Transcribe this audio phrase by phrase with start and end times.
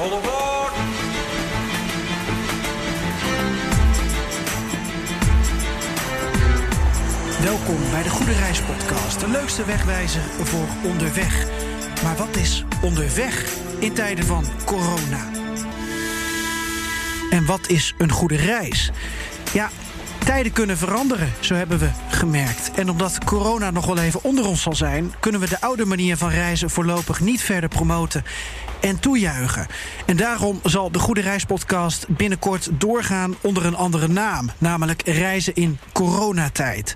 [0.00, 0.70] Oliver!
[7.42, 11.46] Welkom bij de Goede Reis Podcast, de leukste wegwijzer voor onderweg.
[12.02, 15.30] Maar wat is onderweg in tijden van corona?
[17.30, 18.90] En wat is een goede reis?
[19.52, 19.70] Ja,
[20.26, 22.70] tijden kunnen veranderen, zo hebben we gemerkt.
[22.74, 26.16] En omdat corona nog wel even onder ons zal zijn, kunnen we de oude manier
[26.16, 28.24] van reizen voorlopig niet verder promoten
[28.80, 29.66] en toejuichen.
[30.06, 35.54] En daarom zal de Goede Reis Podcast binnenkort doorgaan onder een andere naam, namelijk Reizen
[35.54, 36.94] in coronatijd.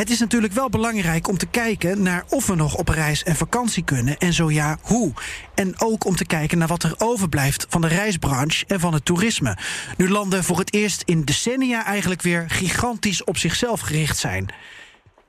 [0.00, 3.36] Het is natuurlijk wel belangrijk om te kijken naar of we nog op reis en
[3.36, 4.16] vakantie kunnen.
[4.18, 5.12] En zo ja, hoe.
[5.54, 9.04] En ook om te kijken naar wat er overblijft van de reisbranche en van het
[9.04, 9.56] toerisme.
[9.96, 14.46] Nu landen voor het eerst in decennia eigenlijk weer gigantisch op zichzelf gericht zijn.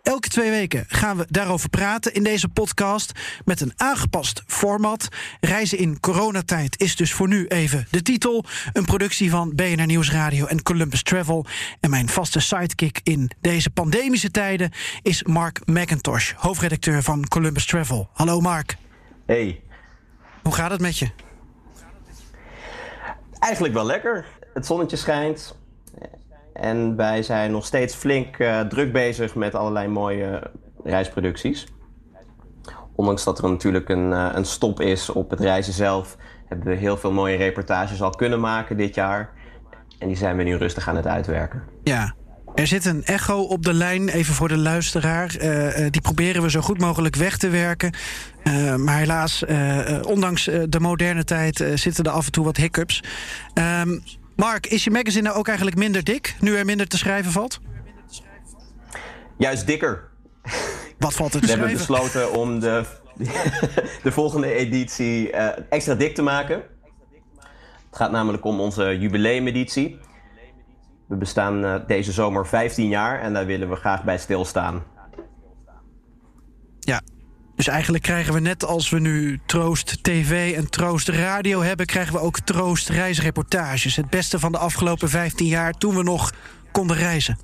[0.04, 3.12] Elke twee weken gaan we daarover praten in deze podcast
[3.46, 5.08] met een aangepast format.
[5.40, 8.46] Reizen in coronatijd is dus voor nu even de titel.
[8.74, 11.46] Een productie van BNR Nieuwsradio en Columbus Travel.
[11.80, 18.10] En mijn vaste sidekick in deze pandemische tijden is Mark McIntosh, hoofdredacteur van Columbus Travel.
[18.14, 18.78] Hallo Mark.
[19.26, 19.62] Hey.
[20.44, 21.10] Hoe gaat het met je?
[23.40, 24.26] Eigenlijk wel lekker.
[24.54, 25.60] Het zonnetje schijnt.
[26.54, 30.52] En wij zijn nog steeds flink uh, druk bezig met allerlei mooie
[30.84, 31.68] reisproducties.
[32.96, 36.76] Ondanks dat er natuurlijk een, uh, een stop is op het reizen zelf, hebben we
[36.76, 39.30] heel veel mooie reportages al kunnen maken dit jaar.
[40.00, 41.64] En die zijn we nu rustig aan het uitwerken.
[41.84, 42.16] Ja,
[42.56, 45.36] er zit een echo op de lijn, even voor de luisteraar.
[45.42, 47.94] Uh, die proberen we zo goed mogelijk weg te werken.
[48.78, 49.46] Maar helaas,
[50.08, 53.04] ondanks de moderne tijd, zitten er af en toe wat hiccups.
[53.54, 54.04] Um,
[54.42, 57.60] Mark, is je magazine nou ook eigenlijk minder dik, nu er minder te schrijven valt?
[59.38, 60.10] Juist dikker.
[60.98, 61.78] Wat valt er te We schrijven?
[61.78, 62.84] hebben besloten om de,
[64.04, 65.32] de volgende editie
[65.70, 66.56] extra dik te maken.
[67.90, 70.00] Het gaat namelijk om onze jubileumeditie.
[71.08, 74.84] We bestaan uh, deze zomer 15 jaar en daar willen we graag bij stilstaan.
[76.80, 77.02] Ja,
[77.66, 82.14] dus eigenlijk krijgen we net als we nu Troost TV en Troost Radio hebben, krijgen
[82.14, 83.96] we ook Troost reisreportages.
[83.96, 86.32] Het beste van de afgelopen 15 jaar toen we nog
[86.72, 87.38] konden reizen.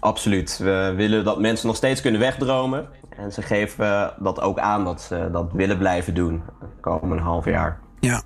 [0.00, 0.58] Absoluut.
[0.58, 2.88] We willen dat mensen nog steeds kunnen wegdromen.
[3.08, 7.44] En ze geven dat ook aan dat ze dat willen blijven doen de komende half
[7.44, 7.80] jaar.
[8.00, 8.22] Ja.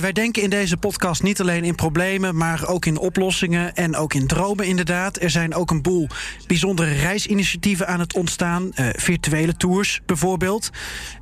[0.00, 4.14] Wij denken in deze podcast niet alleen in problemen, maar ook in oplossingen en ook
[4.14, 5.22] in dromen inderdaad.
[5.22, 6.08] Er zijn ook een boel
[6.46, 10.70] bijzondere reisinitiatieven aan het ontstaan, uh, virtuele tours bijvoorbeeld.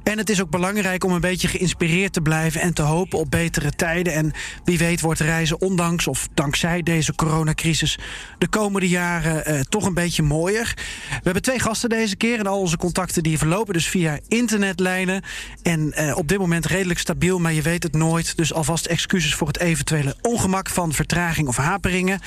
[0.03, 3.31] En het is ook belangrijk om een beetje geïnspireerd te blijven en te hopen op
[3.31, 4.13] betere tijden.
[4.13, 4.33] En
[4.65, 7.99] wie weet wordt reizen ondanks of dankzij deze coronacrisis
[8.39, 10.73] de komende jaren uh, toch een beetje mooier.
[11.09, 15.23] We hebben twee gasten deze keer en al onze contacten die verlopen dus via internetlijnen.
[15.63, 18.22] En uh, op dit moment redelijk stabiel, maar je weet het nooit.
[18.37, 22.21] Dus alvast excuses voor het eventuele ongemak van vertraging of haperingen.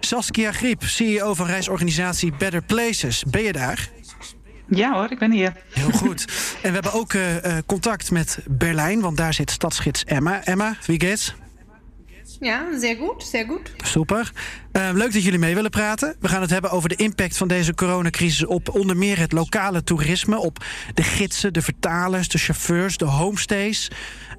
[0.00, 3.24] Saskia Griep, CEO van reisorganisatie Better Places.
[3.30, 3.90] Ben je daar?
[4.68, 5.52] Ja hoor, ik ben hier.
[5.72, 6.24] Heel goed.
[6.62, 10.44] En we hebben ook uh, uh, contact met Berlijn, want daar zit stadsgids Emma.
[10.44, 11.34] Emma, wie geht's?
[12.40, 13.72] Ja, zeer goed, zeer goed.
[13.76, 14.32] Super.
[14.72, 16.16] Uh, leuk dat jullie mee willen praten.
[16.20, 19.84] We gaan het hebben over de impact van deze coronacrisis op onder meer het lokale
[19.84, 23.90] toerisme, op de gidsen, de vertalers, de chauffeurs, de homestays.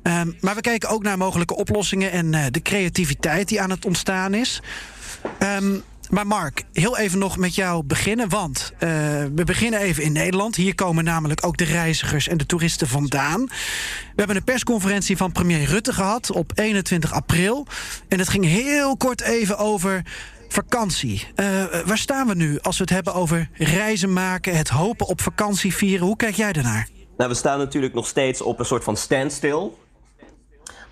[0.03, 3.85] Um, maar we kijken ook naar mogelijke oplossingen en uh, de creativiteit die aan het
[3.85, 4.61] ontstaan is.
[5.39, 8.29] Um, maar Mark, heel even nog met jou beginnen.
[8.29, 8.89] Want uh,
[9.35, 10.55] we beginnen even in Nederland.
[10.55, 13.45] Hier komen namelijk ook de reizigers en de toeristen vandaan.
[13.45, 17.67] We hebben een persconferentie van premier Rutte gehad op 21 april.
[18.07, 20.01] En het ging heel kort even over
[20.47, 21.27] vakantie.
[21.35, 25.21] Uh, waar staan we nu als we het hebben over reizen maken, het hopen op
[25.21, 26.05] vakantie vieren?
[26.05, 26.87] Hoe kijk jij daarnaar?
[27.17, 29.71] Nou, we staan natuurlijk nog steeds op een soort van standstill.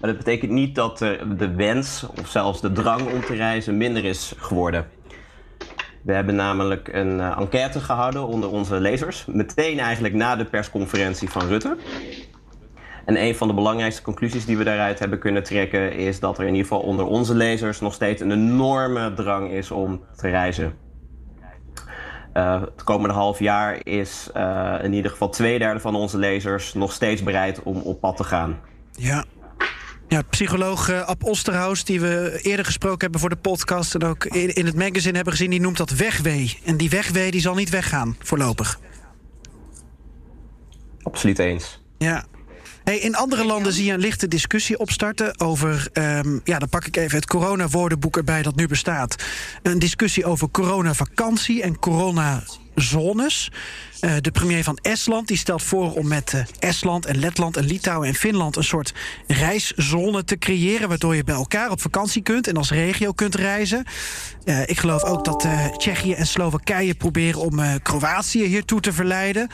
[0.05, 0.97] Maar dat betekent niet dat
[1.37, 4.87] de wens of zelfs de drang om te reizen minder is geworden.
[6.03, 9.25] We hebben namelijk een uh, enquête gehouden onder onze lezers.
[9.25, 11.77] Meteen eigenlijk na de persconferentie van Rutte.
[13.05, 15.93] En een van de belangrijkste conclusies die we daaruit hebben kunnen trekken...
[15.93, 19.71] is dat er in ieder geval onder onze lezers nog steeds een enorme drang is
[19.71, 20.73] om te reizen.
[22.33, 24.29] Uh, het komende half jaar is
[24.81, 28.23] in ieder geval twee derde van onze lezers nog steeds bereid om op pad te
[28.23, 28.59] gaan.
[28.91, 29.23] Ja,
[30.07, 33.95] ja, psycholoog uh, Ab Osterhaus, die we eerder gesproken hebben voor de podcast...
[33.95, 36.59] en ook in, in het magazine hebben gezien, die noemt dat wegwee.
[36.63, 38.79] En die wegwee die zal niet weggaan, voorlopig.
[41.03, 41.81] Absoluut eens.
[41.97, 42.25] Ja.
[42.83, 45.87] Hey, in andere landen zie je een lichte discussie opstarten over...
[45.93, 49.23] Um, ja, dan pak ik even het corona-woordenboek erbij dat nu bestaat.
[49.63, 53.51] Een discussie over coronavakantie en coronazones.
[54.01, 57.65] Uh, de premier van Estland die stelt voor om met uh, Estland en Letland en
[57.65, 58.93] Litouwen en Finland een soort
[59.27, 60.89] reiszone te creëren.
[60.89, 63.85] Waardoor je bij elkaar op vakantie kunt en als regio kunt reizen.
[64.45, 65.47] Uh, ik geloof ook dat
[65.77, 69.49] Tsjechië en Slowakije proberen om Kroatië hiertoe te verleiden.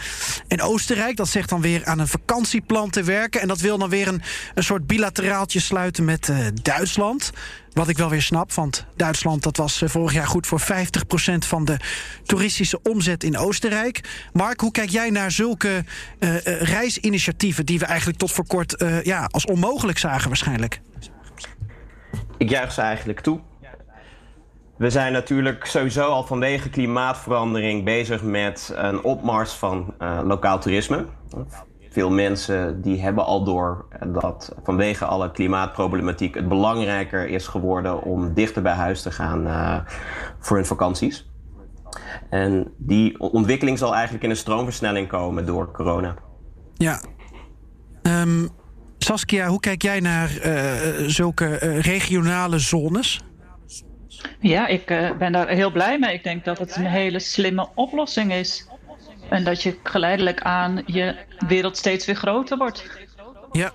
[0.48, 3.42] En Oostenrijk, dat zegt dan weer aan een vakantieplan te werken.
[3.42, 4.22] En dat wil dan weer een,
[4.54, 7.32] een soort bilateraaltje sluiten met Duitsland.
[7.74, 10.64] Wat ik wel weer snap, want Duitsland dat was vorig jaar goed voor 50%
[11.38, 11.78] van de
[12.26, 14.02] toeristische omzet in Oostenrijk.
[14.34, 15.84] Mark, hoe kijk jij naar zulke
[16.20, 20.82] uh, uh, reisinitiatieven die we eigenlijk tot voor kort uh, ja, als onmogelijk zagen waarschijnlijk?
[22.38, 23.40] Ik juich ze eigenlijk toe.
[24.78, 29.94] We zijn natuurlijk sowieso al vanwege klimaatverandering bezig met een opmars van
[30.24, 31.06] lokaal toerisme.
[31.90, 38.34] Veel mensen die hebben al door dat vanwege alle klimaatproblematiek het belangrijker is geworden om
[38.34, 39.86] dichter bij huis te gaan
[40.40, 41.31] voor hun vakanties.
[42.30, 46.16] En die ontwikkeling zal eigenlijk in een stroomversnelling komen door corona.
[46.74, 47.02] Ja.
[48.04, 48.50] Um,
[48.98, 50.74] Saskia, hoe kijk jij naar uh,
[51.08, 53.22] zulke uh, regionale zones?
[54.40, 54.86] Ja, ik
[55.18, 56.14] ben daar heel blij mee.
[56.14, 58.68] Ik denk dat het een hele slimme oplossing is.
[59.30, 61.16] En dat je geleidelijk aan je
[61.48, 63.06] wereld steeds weer groter wordt.
[63.52, 63.72] Ja.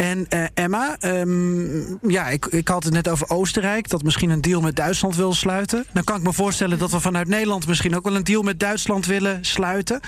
[0.00, 4.40] En uh, Emma, um, ja, ik, ik had het net over Oostenrijk, dat misschien een
[4.40, 5.86] deal met Duitsland wil sluiten.
[5.92, 8.60] Dan kan ik me voorstellen dat we vanuit Nederland misschien ook wel een deal met
[8.60, 10.00] Duitsland willen sluiten.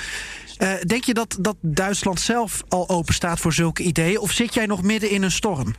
[0.58, 4.18] Uh, denk je dat, dat Duitsland zelf al open staat voor zulke ideeën?
[4.18, 5.74] Of zit jij nog midden in een storm?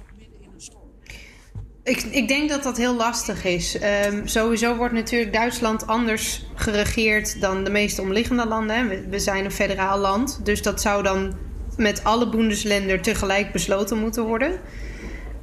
[1.84, 3.78] Ik, ik, denk dat dat heel lastig is.
[4.06, 9.10] Um, sowieso wordt natuurlijk Duitsland anders geregeerd dan de meeste omliggende landen.
[9.10, 11.36] We, zijn een federaal land, dus dat zou dan
[11.78, 14.52] met alle Bundesländer tegelijk besloten moeten worden.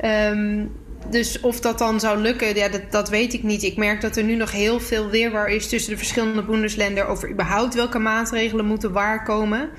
[0.04, 0.72] Um,
[1.08, 3.62] dus of dat dan zou lukken, ja, dat, dat, weet ik niet.
[3.62, 7.30] Ik merk dat er nu nog heel veel weerwaar is tussen de verschillende Bundesländer over
[7.30, 9.70] überhaupt welke maatregelen moeten waarkomen.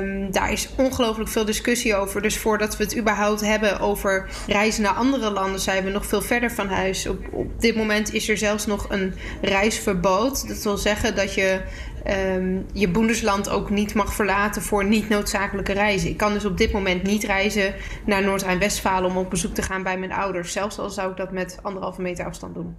[0.00, 2.22] Um, daar is ongelooflijk veel discussie over.
[2.22, 6.22] Dus voordat we het überhaupt hebben over reizen naar andere landen, zijn we nog veel
[6.22, 7.06] verder van huis.
[7.06, 10.48] Op, op dit moment is er zelfs nog een reisverbod.
[10.48, 11.60] Dat wil zeggen dat je
[12.06, 16.08] um, je boendesland ook niet mag verlaten voor niet noodzakelijke reizen.
[16.10, 17.74] Ik kan dus op dit moment niet reizen
[18.06, 20.52] naar Noord-Rijn-Westfalen om op bezoek te gaan bij mijn ouders.
[20.52, 22.76] Zelfs al zou ik dat met anderhalve meter afstand doen.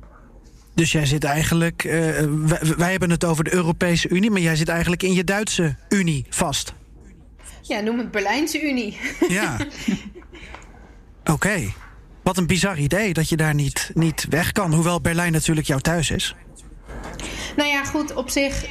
[0.75, 4.55] Dus jij zit eigenlijk, uh, wij, wij, hebben het over de Europese Unie, maar jij
[4.55, 6.73] zit eigenlijk in je Duitse Unie vast.
[7.61, 8.97] Ja, noem het Berlijnse Unie.
[9.27, 9.57] Ja.
[11.21, 11.31] Oké.
[11.31, 11.73] Okay.
[12.23, 14.73] Wat een bizar idee dat je daar niet, niet weg kan.
[14.73, 16.35] Hoewel Berlijn natuurlijk jouw thuis is.
[17.55, 18.65] Nou ja, goed, op zich.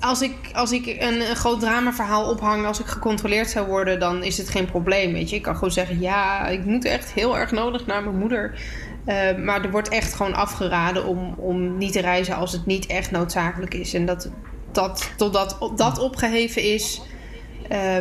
[0.00, 4.22] Als ik, als ik een, een groot dramaverhaal ophang, als ik gecontroleerd zou worden, dan
[4.22, 5.12] is het geen probleem.
[5.12, 8.18] Weet je, ik kan gewoon zeggen: ja, ik moet echt heel erg nodig naar mijn
[8.18, 8.60] moeder.
[9.06, 12.86] Uh, maar er wordt echt gewoon afgeraden om, om niet te reizen als het niet
[12.86, 13.94] echt noodzakelijk is.
[13.94, 14.30] En dat,
[14.72, 17.00] dat totdat dat opgeheven is,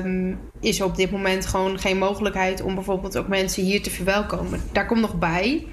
[0.04, 4.62] um, is op dit moment gewoon geen mogelijkheid om bijvoorbeeld ook mensen hier te verwelkomen.
[4.72, 5.68] Daar komt nog bij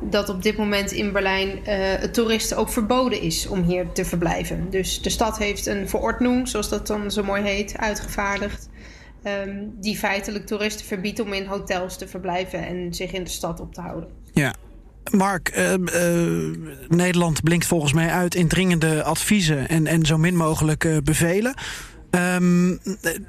[0.00, 4.04] dat op dit moment in Berlijn uh, het toeristen ook verboden is om hier te
[4.04, 4.70] verblijven.
[4.70, 8.68] Dus de stad heeft een verordening, zoals dat dan zo mooi heet, uitgevaardigd.
[9.46, 13.60] Um, die feitelijk toeristen verbiedt om in hotels te verblijven en zich in de stad
[13.60, 14.08] op te houden.
[14.32, 14.54] Ja,
[15.10, 16.56] Mark, uh, uh,
[16.88, 21.54] Nederland blinkt volgens mij uit in dringende adviezen en, en zo min mogelijk uh, bevelen.
[22.10, 22.78] Um,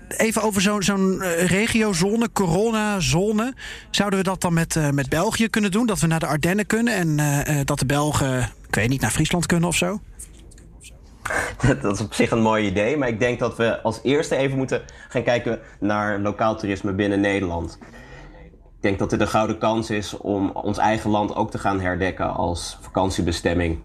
[0.07, 3.54] even over zo'n zo'n regiozone, coronazone.
[3.92, 5.85] Zouden we dat dan met, met België kunnen doen?
[5.85, 9.45] Dat we naar de Ardennen kunnen en dat de Belgen, ik weet niet, naar Friesland
[9.45, 9.99] kunnen of zo?
[11.81, 14.57] Dat is op zich een mooi idee, maar ik denk dat we als eerste even
[14.57, 17.78] moeten gaan kijken naar lokaal toerisme binnen Nederland.
[18.75, 21.81] Ik denk dat dit een gouden kans is om ons eigen land ook te gaan
[21.81, 23.80] herdekken als vakantiebestemming.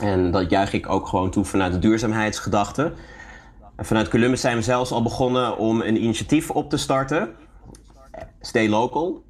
[0.00, 2.92] En dat juich ik ook gewoon toe vanuit de duurzaamheidsgedachte.
[3.76, 7.34] En vanuit Columbus zijn we zelfs al begonnen om een initiatief op te starten.
[8.40, 9.24] Stay Local.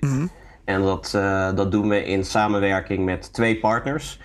[0.00, 0.30] Mm-hmm.
[0.64, 4.20] En dat, uh, dat doen we in samenwerking met twee partners.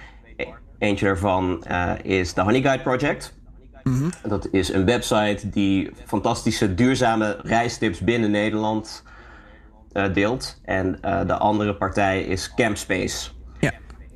[0.77, 3.35] Eentje daarvan uh, is de Honey Guide Project.
[3.83, 4.09] Mm-hmm.
[4.27, 9.03] Dat is een website die fantastische duurzame reistips binnen Nederland
[9.93, 10.59] uh, deelt.
[10.63, 13.29] En de andere partij is Campspace.
[13.59, 13.73] Ja.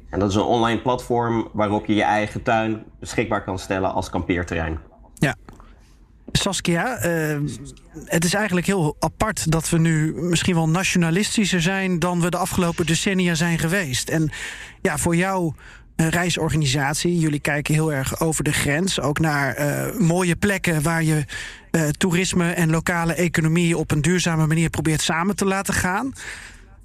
[0.09, 4.09] En dat is een online platform waarop je je eigen tuin beschikbaar kan stellen als
[4.09, 4.79] kampeerterrein.
[6.31, 7.39] Saskia, uh,
[8.05, 12.37] het is eigenlijk heel apart dat we nu misschien wel nationalistischer zijn dan we de
[12.37, 14.09] afgelopen decennia zijn geweest.
[14.09, 14.31] En
[14.81, 15.55] ja, voor jouw
[15.95, 21.03] uh, reisorganisatie, jullie kijken heel erg over de grens, ook naar uh, mooie plekken waar
[21.03, 21.25] je
[21.97, 26.13] toerisme en lokale economie op een duurzame manier probeert samen te laten gaan.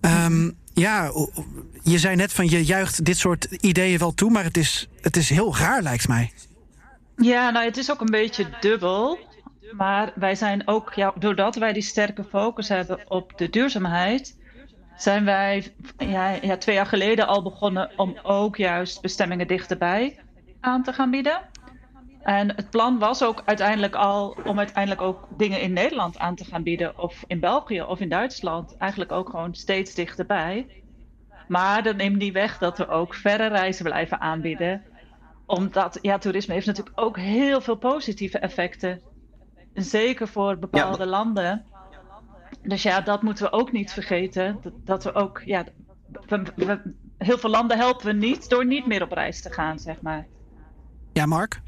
[0.01, 1.13] Um, ja,
[1.83, 5.17] je zei net van je juicht dit soort ideeën wel toe, maar het is, het
[5.17, 6.33] is heel raar, lijkt mij.
[7.17, 9.19] Ja, nou het is ook een beetje dubbel.
[9.73, 14.39] Maar wij zijn ook, ja, doordat wij die sterke focus hebben op de duurzaamheid,
[14.97, 20.19] zijn wij ja, ja, twee jaar geleden al begonnen om ook juist bestemmingen dichterbij
[20.61, 21.41] aan te gaan bieden.
[22.23, 26.45] En het plan was ook uiteindelijk al om uiteindelijk ook dingen in Nederland aan te
[26.45, 30.67] gaan bieden, of in België of in Duitsland, eigenlijk ook gewoon steeds dichterbij.
[31.49, 34.83] Maar dat neemt niet weg dat we ook verre reizen blijven aanbieden.
[35.47, 39.01] Omdat ja, toerisme heeft natuurlijk ook heel veel positieve effecten.
[39.77, 41.65] Zeker voor bepaalde landen.
[42.63, 44.59] Dus ja, dat moeten we ook niet vergeten.
[44.63, 45.65] Dat, dat we ook, ja,
[47.19, 50.27] heel veel landen helpen we niet door niet meer op reis te gaan, zeg maar.
[51.13, 51.61] Ja, Mark?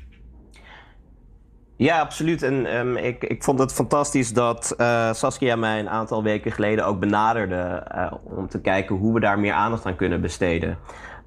[1.77, 2.43] Ja, absoluut.
[2.43, 6.87] En um, ik, ik vond het fantastisch dat uh, Saskia mij een aantal weken geleden
[6.87, 10.79] ook benaderde uh, om te kijken hoe we daar meer aandacht aan kunnen besteden.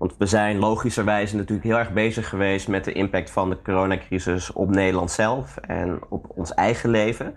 [0.02, 4.52] Want we zijn logischerwijze natuurlijk heel erg bezig geweest met de impact van de coronacrisis
[4.52, 7.34] op Nederland zelf en op ons eigen leven.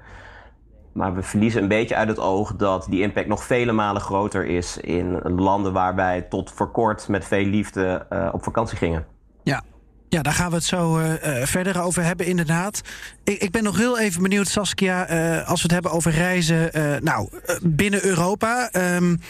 [0.93, 4.47] Maar we verliezen een beetje uit het oog dat die impact nog vele malen groter
[4.47, 9.07] is in landen waar wij tot voor kort met veel liefde uh, op vakantie gingen.
[9.43, 9.63] Ja,
[10.09, 12.81] ja, daar gaan we het zo uh, verder over hebben, inderdaad.
[13.25, 15.03] Ik, ik, ben nog heel even benieuwd, Saskia,
[15.43, 16.71] als we het hebben over reizen
[17.03, 17.29] nou,
[17.63, 18.71] binnen Europa.
[18.97, 19.21] Um,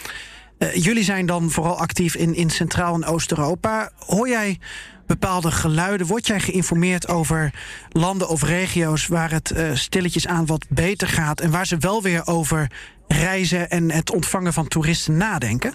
[0.57, 3.91] jullie zijn dan vooral actief in, in Centraal- en Oost-Europa.
[3.97, 4.59] Hoor jij
[5.07, 6.07] bepaalde geluiden?
[6.07, 7.53] Word jij geïnformeerd over
[7.89, 12.27] landen of regio's waar het stilletjes aan wat beter gaat en waar ze wel weer
[12.27, 12.71] over
[13.07, 15.73] reizen en het ontvangen van toeristen nadenken?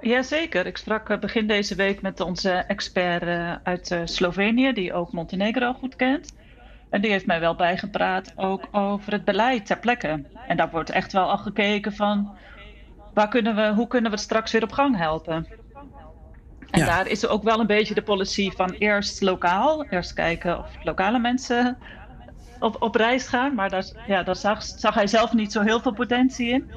[0.00, 0.66] Jazeker.
[0.66, 6.32] Ik sprak begin deze week met onze expert uit Slovenië, die ook Montenegro goed kent.
[6.90, 10.24] En die heeft mij wel bijgepraat ook over het beleid ter plekke.
[10.48, 12.36] En daar wordt echt wel al gekeken van
[13.14, 15.46] waar kunnen we, hoe kunnen we het straks weer op gang helpen.
[16.70, 16.86] En ja.
[16.86, 20.66] daar is er ook wel een beetje de policy van eerst lokaal, eerst kijken of
[20.82, 21.78] lokale mensen
[22.60, 23.54] op, op reis gaan.
[23.54, 26.70] Maar daar, ja, daar zag, zag hij zelf niet zo heel veel potentie in.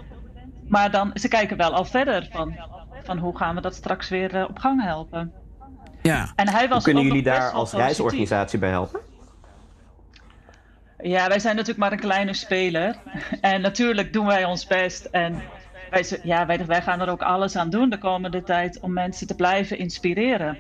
[0.68, 2.56] Maar dan, ze kijken wel al verder van
[3.04, 5.34] van hoe gaan we dat straks weer uh, op gang helpen.
[6.02, 6.32] Ja.
[6.36, 9.00] En hij was hoe kunnen jullie daar als reisorganisatie bij helpen?
[10.98, 12.96] Ja, wij zijn natuurlijk maar een kleine speler.
[13.42, 15.06] En natuurlijk doen wij ons best.
[15.06, 15.42] En
[15.91, 19.27] wij, ja, wij, wij gaan er ook alles aan doen de komende tijd om mensen
[19.27, 20.57] te blijven inspireren.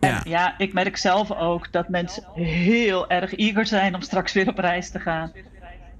[0.00, 0.08] Ja.
[0.08, 4.48] En ja, ik merk zelf ook dat mensen heel erg eager zijn om straks weer
[4.48, 5.32] op reis te gaan.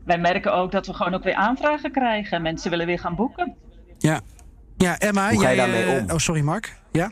[0.04, 2.42] Wij merken ook dat we gewoon ook weer aanvragen krijgen.
[2.42, 3.54] Mensen willen weer gaan boeken.
[3.98, 4.20] Ja,
[4.76, 6.10] ja, Emma, Hoe ga jij, daarmee uh, om?
[6.10, 6.76] Oh, sorry, Mark.
[6.92, 7.10] Ja?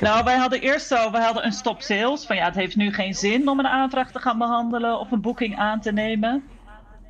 [0.00, 2.26] Nou, wij hadden eerst zo, wij hadden een stop sales.
[2.26, 5.20] Van ja, het heeft nu geen zin om een aanvraag te gaan behandelen of een
[5.20, 6.44] boeking aan te nemen.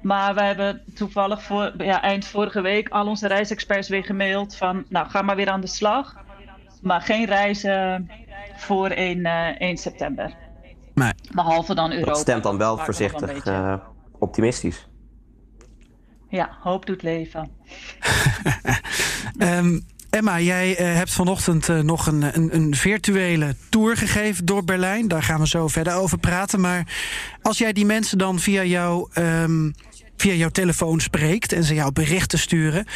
[0.04, 4.84] Maar we hebben toevallig voor, ja, eind vorige week al onze reisexperts weer gemaild van,
[4.88, 6.14] nou, ga maar weer aan de slag.
[6.82, 8.10] Maar geen reizen
[8.56, 10.34] voor 1, uh, 1 september.
[10.94, 11.12] Nee.
[11.32, 12.10] Behalve dan Europa.
[12.10, 13.74] Dat stemt dan wel voorzichtig uh,
[14.18, 14.88] optimistisch.
[16.28, 17.50] Ja, hoop doet leven.
[19.38, 24.64] um, Emma, jij uh, hebt vanochtend uh, nog een, een, een, virtuele tour gegeven door
[24.64, 25.08] Berlijn.
[25.08, 26.60] Daar gaan we zo verder over praten.
[26.60, 26.86] Maar
[27.42, 29.74] als jij die mensen dan via, jou, um,
[30.24, 32.86] via jouw telefoon spreekt en ze jou berichten sturen.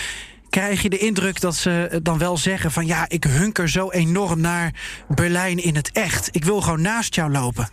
[0.50, 4.40] Krijg je de indruk dat ze dan wel zeggen van ja, ik hunker zo enorm
[4.40, 4.74] naar
[5.08, 6.28] Berlijn in het echt.
[6.32, 7.68] Ik wil gewoon naast jou lopen.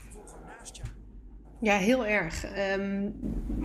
[1.62, 2.46] Ja, heel erg.
[2.78, 3.14] Um,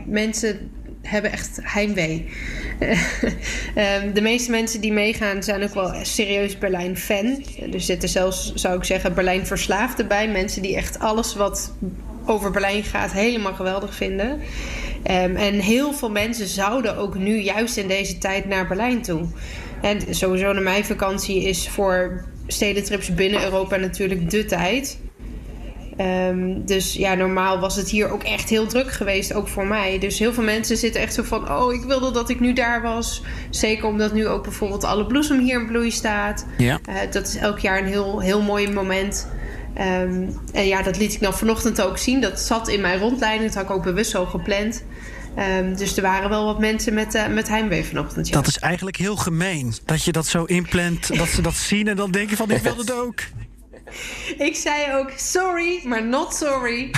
[0.07, 0.71] mensen
[1.03, 2.29] hebben echt heimwee.
[3.77, 7.45] um, de meeste mensen die meegaan zijn ook wel serieus Berlijn-fan.
[7.73, 10.29] Er zitten zelfs, zou ik zeggen, Berlijn-verslaafden bij.
[10.29, 11.73] Mensen die echt alles wat
[12.31, 14.31] over Berlijn gaat helemaal geweldig vinden.
[14.31, 19.27] Um, en heel veel mensen zouden ook nu juist in deze tijd naar Berlijn toe.
[19.83, 24.99] En sowieso naar mijn vakantie is voor stedentrips binnen Europa natuurlijk de tijd.
[26.01, 29.99] Um, dus ja, normaal was het hier ook echt heel druk geweest, ook voor mij.
[29.99, 32.83] Dus heel veel mensen zitten echt zo van: oh, ik wilde dat ik nu daar
[32.83, 33.23] was.
[33.51, 36.47] Zeker omdat nu ook bijvoorbeeld alle bloesem hier in bloei staat.
[36.59, 36.81] Ja.
[36.89, 39.29] Uh, dat is elk jaar een heel, heel mooi moment.
[39.79, 42.21] Um, en ja, dat liet ik dan vanochtend ook zien.
[42.21, 43.45] Dat zat in mijn rondleiding.
[43.45, 44.85] Dat had ik ook bewust zo gepland.
[45.39, 48.29] Um, dus er waren wel wat mensen met, uh, met heimwee vanochtend.
[48.29, 48.35] Ja.
[48.35, 49.75] Dat is eigenlijk heel gemeen.
[49.85, 52.77] Dat je dat zo inplant, dat ze dat zien en dan denken van ik wil
[52.77, 53.21] het ook.
[54.39, 56.91] Ik zei ook sorry, maar not sorry.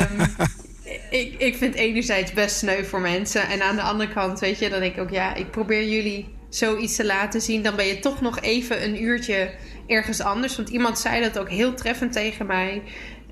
[0.00, 0.20] um,
[1.10, 3.48] ik, ik vind enerzijds best sneu voor mensen.
[3.48, 5.10] En aan de andere kant, weet je, dan denk ik ook...
[5.10, 7.62] ja, ik probeer jullie zoiets te laten zien.
[7.62, 9.50] Dan ben je toch nog even een uurtje
[9.86, 10.56] ergens anders.
[10.56, 12.82] Want iemand zei dat ook heel treffend tegen mij.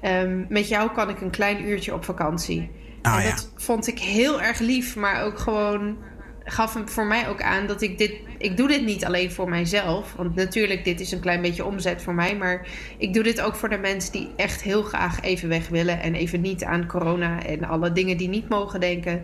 [0.04, 2.71] Um, met jou kan ik een klein uurtje op vakantie.
[3.02, 3.30] Oh, en ja.
[3.30, 5.97] dat vond ik heel erg lief, maar ook gewoon
[6.44, 8.14] gaf hem voor mij ook aan dat ik dit.
[8.38, 10.14] Ik doe dit niet alleen voor mijzelf.
[10.16, 12.37] Want natuurlijk, dit is een klein beetje omzet voor mij.
[12.37, 12.66] Maar
[12.99, 16.00] ik doe dit ook voor de mensen die echt heel graag even weg willen.
[16.00, 19.23] En even niet aan corona en alle dingen die niet mogen denken.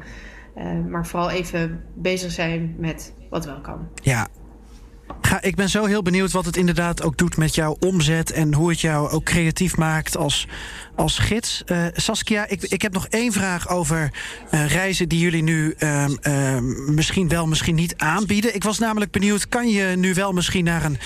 [0.56, 3.88] Uh, maar vooral even bezig zijn met wat wel kan.
[4.02, 4.28] Ja,
[5.40, 8.70] Ik ben zo heel benieuwd wat het inderdaad ook doet met jouw omzet en hoe
[8.70, 10.46] het jou ook creatief maakt als,
[10.96, 11.62] als gids.
[11.66, 14.12] Uh, Saskia, ik, ik heb nog één vraag over
[14.50, 16.04] uh, reizen die jullie nu uh,
[16.86, 18.54] misschien wel, misschien niet aanbieden.
[18.54, 20.98] Ik was namelijk benieuwd, kan je nu wel misschien naar een,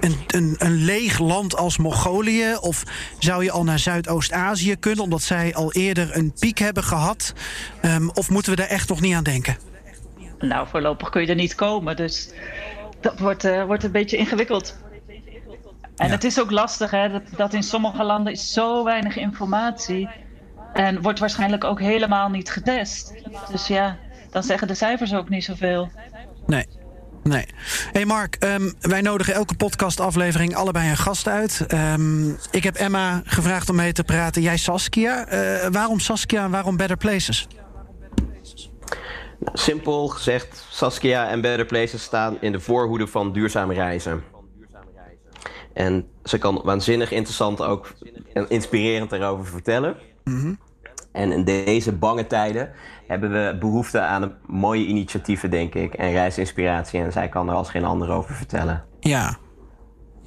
[0.00, 2.54] een, een, een leeg land als Mongolië?
[2.60, 2.82] Of
[3.18, 7.32] zou je al naar Zuidoost-Azië kunnen, omdat zij al eerder een piek hebben gehad?
[7.82, 9.56] Um, of moeten we daar echt nog niet aan denken?
[10.38, 12.28] Nou, voorlopig kun je er niet komen, dus
[13.00, 14.76] dat wordt, uh, wordt een beetje ingewikkeld.
[15.96, 16.12] En ja.
[16.12, 20.08] het is ook lastig, hè, dat, dat, in sommige landen is zo weinig informatie.
[20.72, 23.14] En wordt waarschijnlijk ook helemaal niet getest.
[23.50, 23.96] Dus ja,
[24.30, 25.90] dan zeggen de cijfers ook niet zoveel.
[26.46, 26.66] Nee.
[27.22, 27.46] Nee.
[27.92, 31.66] Hey Mark, um, wij nodigen elke podcastaflevering allebei een gast uit.
[31.72, 34.42] Um, ik heb Emma gevraagd om mee te praten.
[34.42, 35.32] Jij Saskia.
[35.32, 37.46] Uh, waarom Saskia en waarom Better Places?
[39.40, 44.22] Nou, simpel gezegd, Saskia en Better Places staan in de voorhoede van duurzame reizen.
[45.72, 47.94] En ze kan waanzinnig interessant ook
[48.32, 49.96] en inspirerend erover vertellen.
[50.24, 50.58] Mm -hmm.
[51.12, 52.70] En in deze bange tijden
[53.06, 55.94] hebben we behoefte aan mooie initiatieven, denk ik.
[55.94, 57.00] En reisinspiratie.
[57.00, 58.84] En zij kan er als geen ander over vertellen.
[59.00, 59.38] Ja.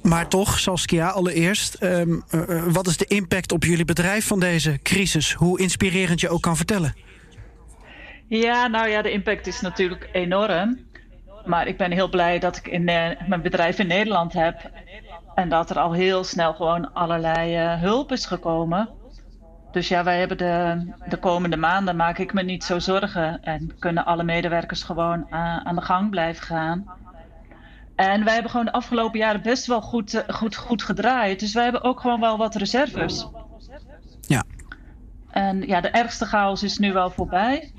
[0.02, 1.82] Maar toch, Saskia, allereerst.
[1.82, 5.32] Um, uh, wat is de impact op jullie bedrijf van deze crisis?
[5.32, 6.94] Hoe inspirerend je ook kan vertellen.
[8.28, 10.78] Ja, nou ja, de impact is natuurlijk enorm.
[11.44, 14.70] Maar ik ben heel blij dat ik in, uh, mijn bedrijf in Nederland heb.
[15.34, 18.88] En dat er al heel snel gewoon allerlei uh, hulp is gekomen.
[19.72, 23.42] Dus ja, wij hebben de, de komende maanden maak ik me niet zo zorgen.
[23.42, 26.84] En kunnen alle medewerkers gewoon uh, aan de gang blijven gaan.
[27.96, 31.40] En wij hebben gewoon de afgelopen jaren best wel goed, goed, goed gedraaid.
[31.40, 33.28] Dus wij hebben ook gewoon wel wat reserves.
[34.20, 34.44] Ja.
[35.30, 37.72] En ja, de ergste chaos is nu wel voorbij.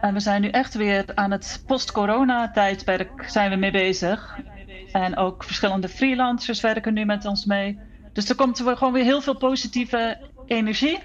[0.00, 4.38] En we zijn nu echt weer aan het post-corona-tijdperk zijn we mee bezig.
[4.92, 7.78] En ook verschillende freelancers werken nu met ons mee.
[8.12, 10.98] Dus er komt gewoon weer heel veel positieve energie.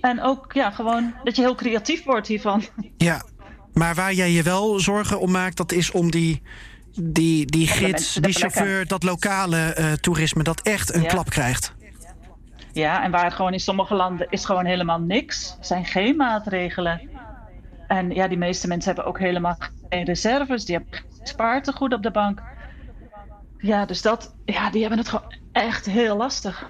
[0.00, 2.64] En ook ja, gewoon dat je heel creatief wordt hiervan.
[2.96, 3.22] Ja,
[3.72, 6.42] maar waar jij je wel zorgen om maakt, dat is om die,
[7.00, 11.08] die, die gids, die chauffeur, dat lokale uh, toerisme, dat echt een ja.
[11.08, 11.74] klap krijgt.
[12.72, 15.56] Ja, en waar gewoon in sommige landen is gewoon helemaal niks.
[15.58, 17.00] Er zijn geen maatregelen.
[17.90, 19.56] En ja, die meeste mensen hebben ook helemaal
[19.88, 20.64] geen reserves.
[20.64, 22.42] Die hebben spaartegoed op de bank.
[23.58, 26.68] Ja, dus dat, ja, die hebben het gewoon echt heel lastig.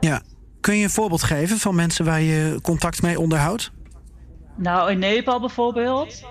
[0.00, 0.22] Ja.
[0.60, 3.70] Kun je een voorbeeld geven van mensen waar je contact mee onderhoudt?
[4.56, 6.22] Nou, in Nepal bijvoorbeeld.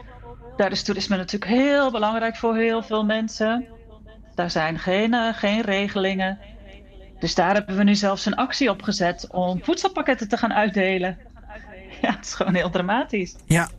[0.57, 3.67] Daar is toerisme natuurlijk heel belangrijk voor heel veel mensen.
[4.35, 6.39] Daar zijn geen, uh, geen regelingen.
[7.19, 11.17] Dus daar hebben we nu zelfs een actie opgezet om voedselpakketten te gaan uitdelen.
[12.01, 13.35] Ja, het is gewoon heel dramatisch.
[13.45, 13.69] Ja,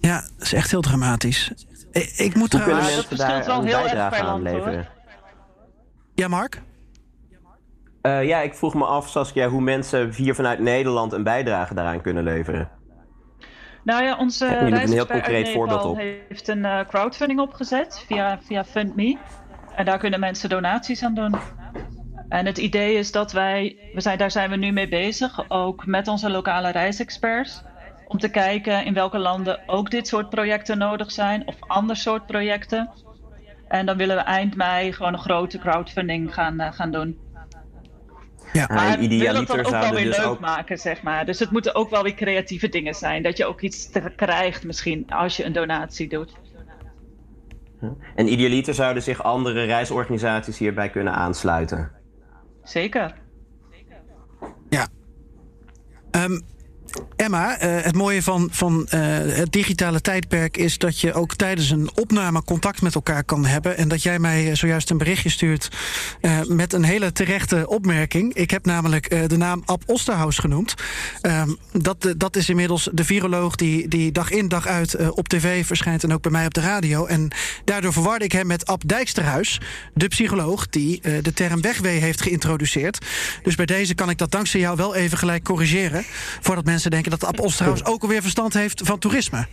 [0.00, 1.52] ja, dat is echt heel dramatisch.
[1.92, 3.06] Ik, ik moet Hoe trouwens...
[3.06, 4.88] kunnen mensen daar wel heel erg aan leveren?
[6.14, 6.62] Ja, Mark?
[8.02, 12.00] Uh, ja, ik vroeg me af, Saskia, hoe mensen hier vanuit Nederland een bijdrage daaraan
[12.00, 12.68] kunnen leveren.
[13.84, 15.96] Nou ja, onze een heel concreet voorbeeld op.
[15.96, 19.18] heeft een uh, crowdfunding opgezet via, via FundMe.
[19.74, 21.34] En daar kunnen mensen donaties aan doen.
[22.28, 25.86] En het idee is dat wij, we zijn, daar zijn we nu mee bezig, ook
[25.86, 27.62] met onze lokale reisexperts
[28.10, 32.26] om te kijken in welke landen ook dit soort projecten nodig zijn of ander soort
[32.26, 32.90] projecten.
[33.68, 37.18] En dan willen we eind mei gewoon een grote crowdfunding gaan, uh, gaan doen.
[38.52, 40.40] Ja, maar we willen het dan ook wel weer dus leuk ook...
[40.40, 41.26] maken, zeg maar.
[41.26, 43.22] Dus het moeten ook wel weer creatieve dingen zijn.
[43.22, 46.32] Dat je ook iets krijgt misschien als je een donatie doet.
[48.14, 51.90] En idealiter zouden zich andere reisorganisaties hierbij kunnen aansluiten?
[52.62, 53.14] Zeker.
[54.68, 54.86] Ja.
[56.10, 56.42] Um,
[57.16, 59.00] Emma, uh, het mooie van, van uh,
[59.36, 63.76] het digitale tijdperk is dat je ook tijdens een opname contact met elkaar kan hebben.
[63.76, 65.68] En dat jij mij zojuist een berichtje stuurt
[66.48, 68.34] met een hele terechte opmerking.
[68.34, 70.74] Ik heb namelijk de naam Ab Osterhaus genoemd.
[71.20, 75.66] Ehm, dat, dat is inmiddels de viroloog die, die dag in dag uit op tv
[75.66, 77.06] verschijnt en ook bij mij op de radio.
[77.06, 77.28] En
[77.64, 79.60] daardoor verwarde ik hem met Ab Dijksterhuis,
[79.94, 83.06] de psycholoog die de term wegwee heeft geïntroduceerd.
[83.42, 86.04] Dus bij deze kan ik dat dankzij jou wel even gelijk corrigeren.
[86.40, 89.46] Voordat mensen mensen denken dat Ab trouwens ook alweer verstand heeft van toerisme.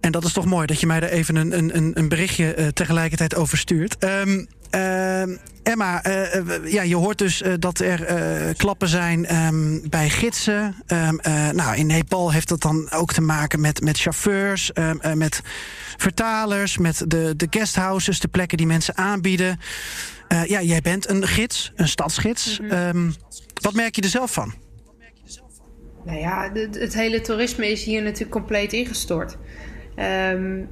[0.00, 2.66] En dat is toch mooi dat je mij er even een, een, een berichtje uh,
[2.66, 4.04] tegelijkertijd over stuurt.
[4.04, 5.22] Um, uh,
[5.62, 8.06] Emma, uh, ja, je hoort dus dat er
[8.56, 10.74] klappen zijn um, bij gidsen.
[10.86, 11.18] Um,
[11.54, 14.70] nou, in Nepal heeft dat dan ook te maken met, met chauffeurs,
[15.14, 15.40] met
[15.96, 19.60] vertalers, met de, de guesthouses, de plekken die mensen aanbieden.
[20.46, 22.60] ja, jij bent een gids, een stadsgids.
[22.68, 23.14] -hmm.
[23.60, 24.54] wat merk je er zelf van?
[26.04, 29.36] Nou ja, het, het hele toerisme is hier natuurlijk compleet ingestort.
[30.32, 30.68] Um,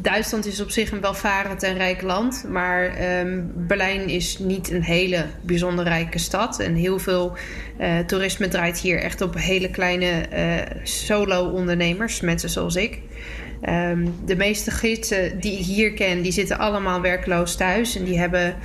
[0.00, 4.82] Duitsland is op zich een welvarend en rijk land, maar um, Berlijn is niet een
[4.82, 6.60] hele bijzonder rijke stad.
[6.60, 7.36] En heel veel
[7.80, 13.00] uh, toerisme draait hier echt op hele kleine uh, solo-ondernemers, mensen zoals ik.
[13.68, 17.96] Um, de meeste gidsen die ik hier ken, die zitten allemaal werkloos thuis.
[17.96, 18.56] En die hebben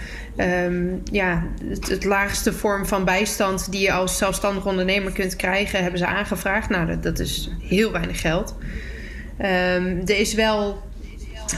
[1.12, 5.99] ja, het, het, laagste vorm van bijstand die je als zelfstandig ondernemer kunt krijgen, hebben
[5.99, 6.69] ze aangevraagd.
[6.69, 8.56] Nou, dat is heel weinig geld.
[9.39, 10.81] Um, er is wel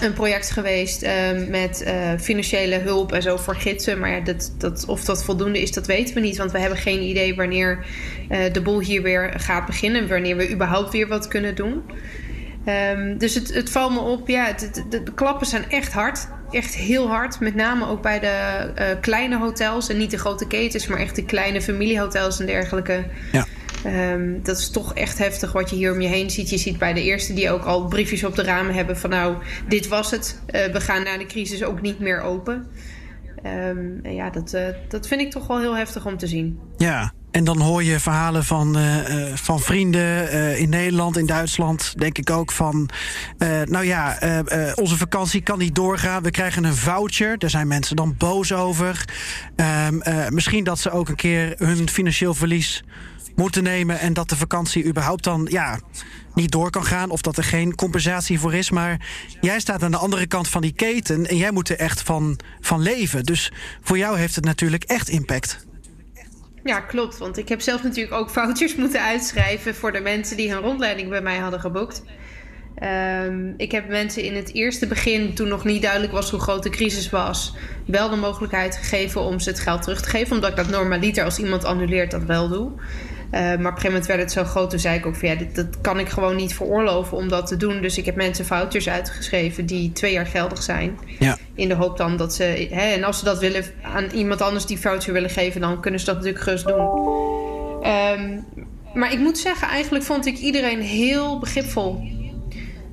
[0.02, 4.00] een project geweest um, met uh, financiële hulp en zo voor gidsen.
[4.00, 6.38] Maar dat, dat, of dat voldoende is, dat weten we niet.
[6.38, 7.86] Want we hebben geen idee wanneer
[8.32, 10.08] uh, de boel hier weer gaat beginnen.
[10.08, 11.84] Wanneer we überhaupt weer wat kunnen doen.
[12.94, 14.56] Um, dus het, het valt me op, ja,
[14.90, 16.28] de, klappen zijn echt hard.
[16.52, 17.40] Echt heel hard.
[17.40, 18.28] Met name ook bij de
[18.80, 19.90] uh, kleine hotels.
[19.90, 23.06] En niet de grote ketens, maar echt de kleine familiehotels en dergelijke.
[23.32, 23.46] Ja.
[23.86, 26.50] Um, dat is toch echt heftig wat je hier om je heen ziet.
[26.50, 29.36] Je ziet bij de eerste die ook al briefjes op de ramen hebben van nou,
[29.68, 30.42] dit was het.
[30.48, 32.68] Uh, we gaan na de crisis ook niet meer open.
[33.46, 36.60] Um, en ja, dat, uh, dat vind ik toch wel heel heftig om te zien.
[36.78, 38.96] Ja, en dan hoor je verhalen van, uh,
[39.34, 42.90] van vrienden in Nederland, in Duitsland, denk ik ook van.
[43.66, 44.18] nou ja,
[44.76, 46.24] onze vakantie kan niet doorgaan.
[46.24, 47.38] We krijgen een voucher.
[47.38, 49.06] Daar zijn mensen dan boos over.
[49.56, 52.84] Ehm, misschien dat ze ook een keer hun financieel verlies
[53.36, 55.80] moeten nemen en dat de vakantie überhaupt dan ja,
[56.34, 58.70] niet door kan gaan of dat er geen compensatie voor is.
[58.70, 59.08] Maar
[59.42, 62.40] jij staat aan de andere kant van die keten en jij moet er echt van,
[62.62, 63.24] van leven.
[63.24, 65.66] Dus voor jou heeft het natuurlijk echt impact.
[66.64, 67.18] Ja, klopt.
[67.18, 71.10] Want ik heb zelf natuurlijk ook vouchers moeten uitschrijven voor de mensen die hun rondleiding
[71.10, 72.04] bij mij hadden geboekt.
[72.84, 76.64] Um, ik heb mensen in het eerste begin, toen nog niet duidelijk was hoe groot
[76.64, 80.36] de crisis was, wel de mogelijkheid gegeven om ze het geld terug te geven.
[80.36, 82.72] Omdat ik dat normaliter als iemand annuleert dat wel doe.
[83.36, 84.70] Uh, maar op een gegeven moment werd het zo groot.
[84.70, 87.48] Toen zei ik ook van ja, dit, dat kan ik gewoon niet veroorloven om dat
[87.48, 87.82] te doen.
[87.82, 91.00] Dus ik heb mensen vouchers uitgeschreven die twee jaar geldig zijn.
[91.20, 91.38] Ja.
[91.56, 92.68] In de hoop dan dat ze.
[92.72, 96.00] Hè, en als ze dat willen aan iemand anders die voucher willen geven, dan kunnen
[96.00, 96.90] ze dat natuurlijk gerust doen.
[97.86, 98.46] Um,
[98.94, 102.04] maar ik moet zeggen, eigenlijk vond ik iedereen heel begripvol.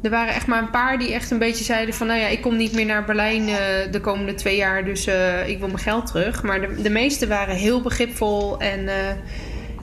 [0.02, 2.06] Er waren echt maar een paar die echt een beetje zeiden van...
[2.06, 3.56] nou ja, ik kom niet meer naar Berlijn uh,
[3.90, 4.84] de komende twee jaar...
[4.84, 6.42] dus uh, ik wil mijn geld terug.
[6.42, 8.80] Maar de, de meesten waren heel begripvol en...
[8.80, 8.92] Uh,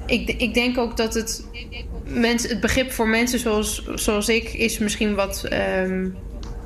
[0.09, 1.45] ik, ik denk ook dat het,
[2.03, 5.47] mens, het begrip voor mensen zoals, zoals ik is misschien wat
[5.83, 6.15] um,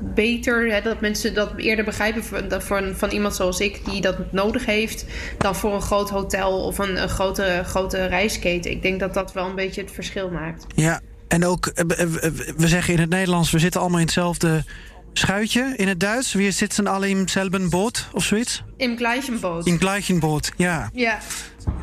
[0.00, 0.72] beter.
[0.72, 4.66] Hè, dat mensen dat eerder begrijpen van, van, van iemand zoals ik die dat nodig
[4.66, 5.04] heeft.
[5.38, 8.70] dan voor een groot hotel of een, een grote, grote reisketen.
[8.70, 10.66] Ik denk dat dat wel een beetje het verschil maakt.
[10.74, 12.08] Ja, en ook, eh, eh,
[12.56, 14.64] we zeggen in het Nederlands, we zitten allemaal in hetzelfde
[15.12, 16.32] schuitje in het Duits.
[16.32, 18.62] We zitten alle in hetzelfde boot of zoiets?
[18.76, 19.66] In gleichen boot.
[19.66, 20.90] In gleichen boot, ja.
[20.92, 21.18] Ja.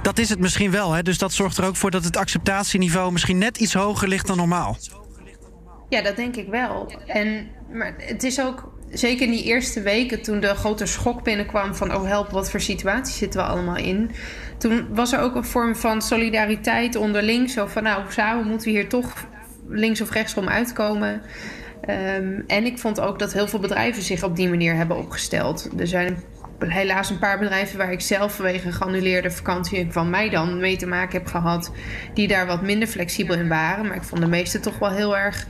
[0.02, 1.04] Dat is het misschien wel, hè?
[1.04, 4.38] Dus dat zorgt er ook voor dat het acceptatieniveau misschien net iets hoger ligt dan
[4.38, 4.78] normaal.
[5.90, 6.92] Ja, dat denk ik wel.
[7.08, 11.76] En maar het is ook zeker in die eerste weken, toen de grote schok binnenkwam
[11.76, 14.12] van oh help, wat voor situatie zitten we allemaal in.
[14.58, 17.50] Toen was er ook een vorm van solidariteit onderling.
[17.50, 19.14] Zo van nou, samen moeten we hier toch
[19.68, 21.22] links of rechtsom uitkomen.
[21.90, 25.70] Um, en ik vond ook dat heel veel bedrijven zich op die manier hebben opgesteld.
[25.78, 26.24] Er zijn
[26.70, 30.78] helaas een paar bedrijven waar ik zelf vanwege een geannuleerde vakantie van mij dan mee
[30.78, 31.72] te maken heb gehad,
[32.14, 33.88] die daar wat minder flexibel in waren.
[33.88, 35.48] Maar ik vond de meeste toch wel heel erg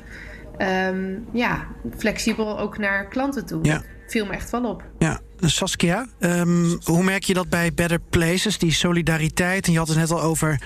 [0.58, 3.64] um, ja, flexibel ook naar klanten toe.
[3.64, 3.82] Ja.
[4.08, 4.84] Viel me echt wel op.
[5.00, 9.66] Ja, Saskia, um, hoe merk je dat bij Better Places, die solidariteit?
[9.66, 10.62] En je had het net al over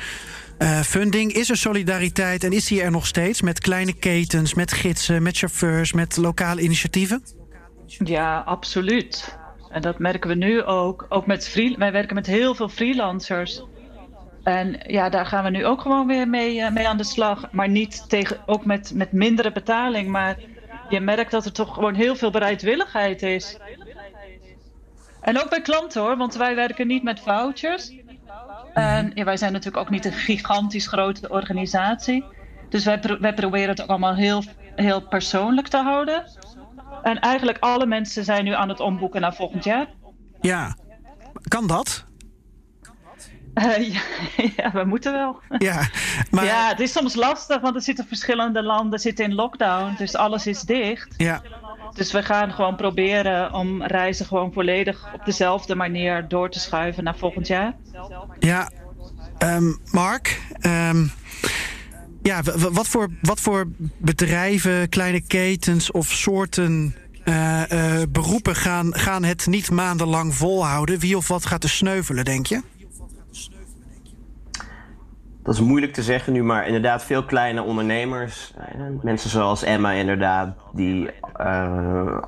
[0.60, 1.34] uh, funding.
[1.34, 5.38] Is er solidariteit en is die er nog steeds met kleine ketens, met gidsen, met
[5.38, 7.24] chauffeurs, met lokale initiatieven?
[7.88, 9.38] Ja, absoluut.
[9.76, 11.06] En dat merken we nu ook.
[11.10, 13.62] Ook met free, wij werken met heel veel freelancers.
[14.44, 17.52] En ja, daar gaan we nu ook gewoon weer mee, uh, mee aan de slag.
[17.52, 20.08] Maar niet tegen, ook met, met mindere betaling.
[20.08, 20.38] Maar
[20.90, 23.58] je merkt dat er toch gewoon heel veel bereidwilligheid is.
[25.22, 27.94] En ook bij klanten hoor, want wij werken niet met vouchers.
[28.74, 32.26] En ja, wij zijn natuurlijk ook niet een gigantisch grote organisatie.
[32.70, 32.84] Dus
[33.20, 34.44] wij, proberen het allemaal heel,
[34.76, 36.24] heel persoonlijk te houden.
[37.06, 39.88] En eigenlijk alle mensen zijn nu aan het omboeken naar volgend jaar.
[40.42, 40.76] Ja,
[41.48, 42.06] kan dat?
[43.54, 44.02] Uh, ja,
[44.58, 45.40] ja, we moeten wel.
[45.58, 45.90] Ja,
[46.32, 46.46] maar...
[46.46, 49.96] ja, het is soms lastig, want er zitten verschillende landen zitten in lockdown.
[49.98, 51.14] Dus alles is dicht.
[51.18, 51.42] Ja.
[51.94, 57.04] Dus we gaan gewoon proberen om reizen gewoon volledig op dezelfde manier door te schuiven
[57.04, 57.76] naar volgend jaar.
[58.40, 58.72] Ja,
[59.40, 61.12] um, Mark, um,
[62.26, 69.24] ja, wat voor, wat voor bedrijven, kleine ketens of soorten uh, uh, beroepen gaan, gaan
[69.24, 71.00] het niet maandenlang volhouden?
[71.00, 72.62] Wie of wat gaat er sneuvelen, denk je?
[75.44, 78.54] Dat is moeilijk te zeggen nu, maar inderdaad veel kleine ondernemers.
[78.58, 81.10] Eh, mensen zoals Emma inderdaad, die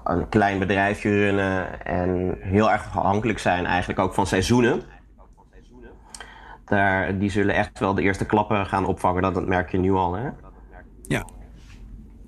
[0.03, 4.81] een klein bedrijfje runnen en heel erg afhankelijk zijn eigenlijk ook van seizoenen.
[6.67, 9.91] Daar, die zullen echt wel de eerste klappen gaan opvangen, dat, dat merk je nu
[9.91, 10.13] al.
[10.13, 10.29] Hè?
[11.07, 11.27] Ja.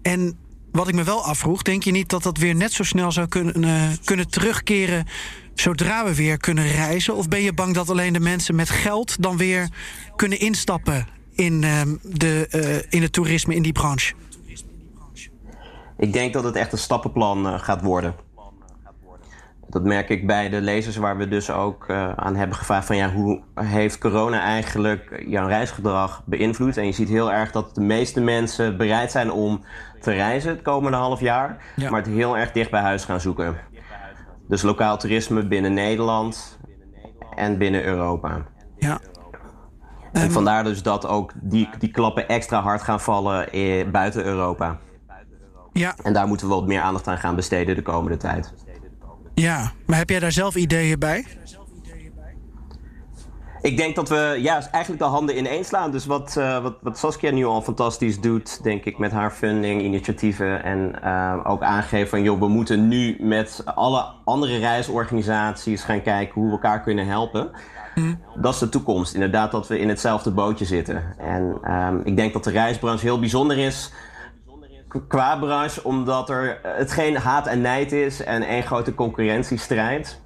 [0.01, 0.37] En
[0.71, 3.27] wat ik me wel afvroeg, denk je niet dat dat weer net zo snel zou
[3.27, 5.05] kunnen, uh, kunnen terugkeren
[5.53, 7.15] zodra we weer kunnen reizen?
[7.15, 9.69] Of ben je bang dat alleen de mensen met geld dan weer
[10.15, 14.13] kunnen instappen in, uh, de, uh, in het toerisme, in die branche?
[15.97, 18.15] Ik denk dat het echt een stappenplan uh, gaat worden.
[19.69, 22.95] Dat merk ik bij de lezers waar we dus ook uh, aan hebben gevraagd van
[22.95, 26.77] ja, hoe heeft corona eigenlijk jouw reisgedrag beïnvloed?
[26.77, 29.63] En je ziet heel erg dat de meeste mensen bereid zijn om
[30.01, 31.89] te reizen het komende half jaar, ja.
[31.89, 33.57] maar het heel erg dicht bij huis gaan zoeken.
[34.47, 36.59] Dus lokaal toerisme binnen Nederland
[37.35, 38.45] en binnen Europa.
[38.77, 38.99] Ja.
[40.11, 44.25] En um, vandaar dus dat ook die, die klappen extra hard gaan vallen in, buiten
[44.25, 44.77] Europa.
[45.73, 45.95] Ja.
[46.03, 48.53] En daar moeten we wat meer aandacht aan gaan besteden de komende tijd.
[49.39, 51.25] Ja, maar heb jij daar zelf ideeën bij?
[53.61, 55.91] Ik denk dat we ja, eigenlijk de handen ineen slaan.
[55.91, 59.81] Dus wat, uh, wat, wat Saskia nu al fantastisch doet, denk ik, met haar funding,
[59.81, 60.63] initiatieven.
[60.63, 66.33] En uh, ook aangeven van, joh, we moeten nu met alle andere reisorganisaties gaan kijken
[66.33, 67.49] hoe we elkaar kunnen helpen.
[67.95, 68.19] Mm.
[68.35, 69.13] Dat is de toekomst.
[69.13, 71.03] Inderdaad, dat we in hetzelfde bootje zitten.
[71.17, 73.91] En um, ik denk dat de reisbranche heel bijzonder is
[75.07, 80.21] qua branche, omdat er het geen haat en nijd is en één grote concurrentiestrijd.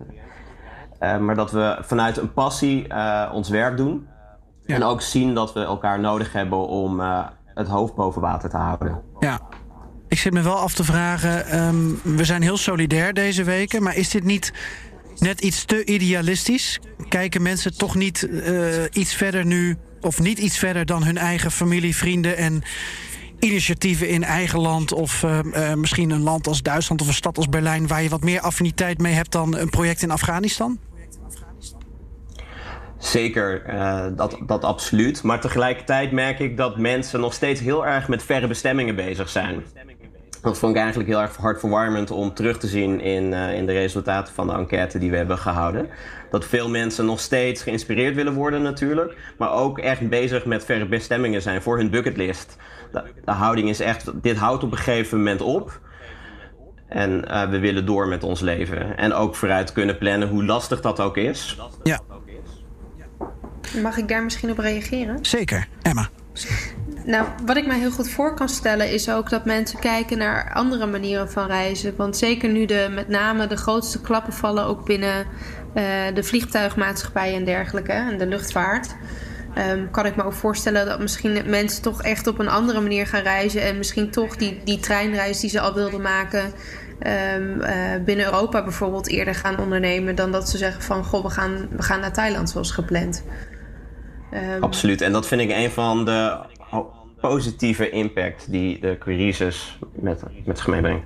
[1.00, 4.08] Uh, maar dat we vanuit een passie uh, ons werk doen.
[4.66, 4.76] Ja.
[4.76, 8.58] En ook zien dat we elkaar nodig hebben om uh, het hoofd boven water te
[8.58, 9.02] houden.
[9.20, 9.40] Ja.
[10.08, 13.96] Ik zit me wel af te vragen, um, we zijn heel solidair deze weken, maar
[13.96, 14.54] is dit niet
[15.18, 16.80] net iets te idealistisch?
[17.10, 18.30] Kijken mensen toch niet
[18.92, 22.64] iets verder nu, of niet iets verder dan hun eigen familie, vrienden en
[23.44, 27.38] initiatieven in eigen land of uh, uh, misschien een land als Duitsland of een stad
[27.38, 30.80] als Berlijn waar je wat meer affiniteit mee hebt dan een project in Afghanistan?
[32.98, 35.24] Zeker, uh, dat, dat absoluut.
[35.24, 39.64] Maar tegelijkertijd merk ik dat mensen nog steeds heel erg met verre bestemmingen bezig zijn.
[40.42, 44.34] Dat vond ik eigenlijk heel erg hartverwarmend om terug te zien in, in de resultaten
[44.34, 45.90] van de enquête die we hebben gehouden.
[46.30, 50.86] Dat veel mensen nog steeds geïnspireerd willen worden natuurlijk, maar ook echt bezig met verre
[50.86, 52.58] bestemmingen zijn voor hun bucketlist.
[52.94, 55.82] De, de houding is echt, dit houdt op een gegeven moment op.
[56.88, 58.98] En uh, we willen door met ons leven.
[58.98, 61.58] En ook vooruit kunnen plannen, hoe lastig dat ook is.
[61.84, 62.00] Ja.
[63.82, 65.18] Mag ik daar misschien op reageren?
[65.22, 66.10] Zeker, Emma.
[67.06, 70.54] Nou, wat ik mij heel goed voor kan stellen is ook dat mensen kijken naar
[70.54, 71.96] andere manieren van reizen.
[71.96, 75.26] Want zeker nu de, met name de grootste klappen vallen ook binnen
[75.76, 78.96] uh, de vliegtuigmaatschappij en dergelijke en de luchtvaart.
[79.58, 83.08] Um, kan ik me ook voorstellen dat misschien mensen toch echt op een andere manier
[83.08, 83.62] gaan reizen.
[83.62, 86.44] En misschien toch die, die treinreis die ze al wilden maken.
[87.36, 87.70] Um, uh,
[88.06, 90.16] binnen Europa bijvoorbeeld eerder gaan ondernemen.
[90.16, 93.24] Dan dat ze zeggen van goh, we gaan, we gaan naar Thailand zoals gepland.
[94.56, 95.02] Um, Absoluut.
[95.02, 96.38] En dat vind ik een van de
[97.22, 101.06] positieve impact die de crisis met, met zich meebrengt.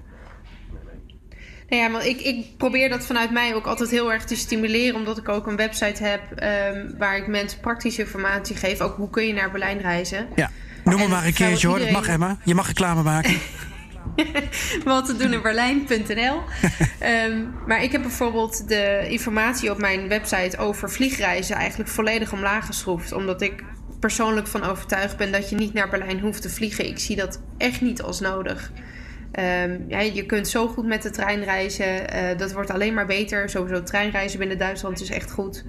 [1.68, 4.96] Nou ja, maar ik, ik probeer dat vanuit mij ook altijd heel erg te stimuleren,
[4.96, 6.22] omdat ik ook een website heb
[6.76, 8.82] um, waar ik mensen praktische informatie geef.
[8.82, 10.28] Ook hoe kun je naar Berlijn reizen.
[10.36, 10.52] Ja,
[10.84, 11.80] noem me maar een keertje hoor.
[11.80, 12.38] Dat mag Emma.
[12.44, 13.38] Je mag reclame maken.
[14.84, 16.42] Wat te doen in Berlijn.nl.
[17.30, 22.66] um, maar ik heb bijvoorbeeld de informatie op mijn website over vliegreizen eigenlijk volledig omlaag
[22.66, 23.12] geschroefd.
[23.12, 23.64] Omdat ik
[24.00, 26.88] persoonlijk van overtuigd ben dat je niet naar Berlijn hoeft te vliegen.
[26.88, 28.72] Ik zie dat echt niet als nodig.
[29.40, 32.16] Um, ja, je kunt zo goed met de trein reizen.
[32.16, 33.50] Uh, dat wordt alleen maar beter.
[33.50, 35.66] Sowieso treinreizen binnen Duitsland is echt goed.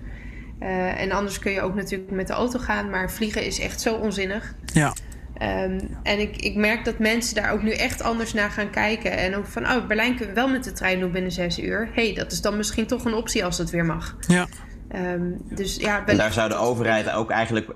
[0.61, 2.91] Uh, en anders kun je ook natuurlijk met de auto gaan.
[2.91, 4.55] Maar vliegen is echt zo onzinnig.
[4.73, 4.93] Ja.
[5.43, 9.19] Um, en ik, ik merk dat mensen daar ook nu echt anders naar gaan kijken.
[9.19, 11.89] En ook van, oh, Berlijn kunnen we wel met de trein doen binnen zes uur.
[11.93, 14.17] hey, dat is dan misschien toch een optie als het weer mag.
[14.29, 14.47] Ja.
[14.95, 17.69] Um, dus, ja, en daar zou de overheid ook eigenlijk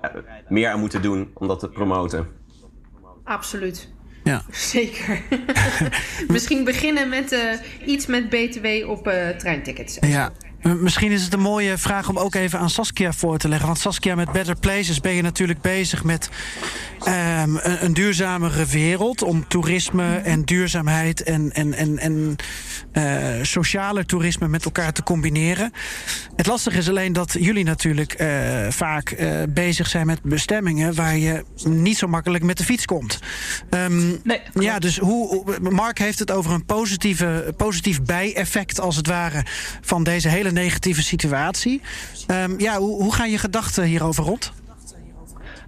[0.48, 2.28] meer aan moeten doen om dat te promoten.
[3.24, 3.88] Absoluut.
[4.24, 4.42] Ja.
[4.72, 5.22] Zeker.
[6.28, 7.40] Misschien beginnen met uh,
[7.87, 9.96] iets met BTW op uh, treintickets.
[10.00, 10.32] Ja.
[10.62, 13.66] Misschien is het een mooie vraag om ook even aan Saskia voor te leggen.
[13.66, 16.31] Want Saskia, met Better Places ben je natuurlijk bezig met
[17.09, 17.12] um,
[17.57, 19.22] een, een, duurzamere wereld.
[19.22, 22.37] Om toerisme en duurzaamheid en, en, en, en
[22.92, 25.72] uh, sociale toerisme met elkaar te combineren.
[26.37, 28.29] Het lastige is alleen dat jullie natuurlijk uh,
[28.68, 33.18] vaak uh, bezig zijn met bestemmingen waar je niet zo makkelijk met de fiets komt.
[33.70, 39.07] Um, nee, ja, dus hoe, Mark heeft het over een positieve, positief bijeffect als het
[39.07, 39.44] ware
[39.81, 41.80] van deze hele negatieve situatie.
[42.26, 44.52] Um, ja, hoe, hoe gaan je gedachten hierover rond?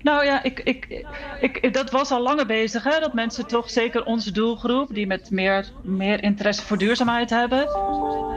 [0.04, 1.06] Nou ja, ik, ik,
[1.40, 2.84] ik, dat was al langer bezig.
[2.84, 3.00] Hè?
[3.00, 7.68] Dat mensen toch, zeker onze doelgroep, die met meer, meer interesse voor duurzaamheid hebben.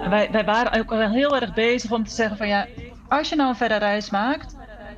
[0.10, 2.68] Wij, wij waren ook al heel erg bezig om te zeggen van ja,
[3.08, 4.56] als je nou een verre reis maakt,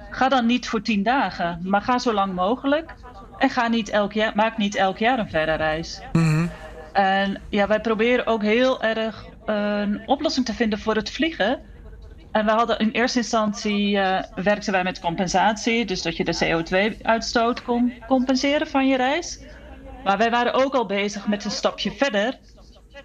[0.10, 2.94] ga dan niet voor tien dagen, maar ga zo lang mogelijk.
[3.38, 6.02] En ga niet elk jaar, maak niet elk jaar een verre reis.
[6.12, 6.50] Mm
[6.94, 11.60] En ja, wij proberen ook heel erg een oplossing te vinden voor het vliegen.
[12.32, 16.38] En we hadden in eerste instantie uh, werkten wij met compensatie, dus dat je de
[16.44, 19.40] CO2-uitstoot kon compenseren van je reis.
[20.04, 22.38] Maar wij waren ook al bezig met een stapje verder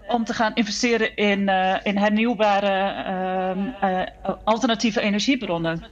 [0.09, 3.05] om te gaan investeren in, uh, in hernieuwbare
[3.83, 5.85] uh, alternatieve energiebronnen.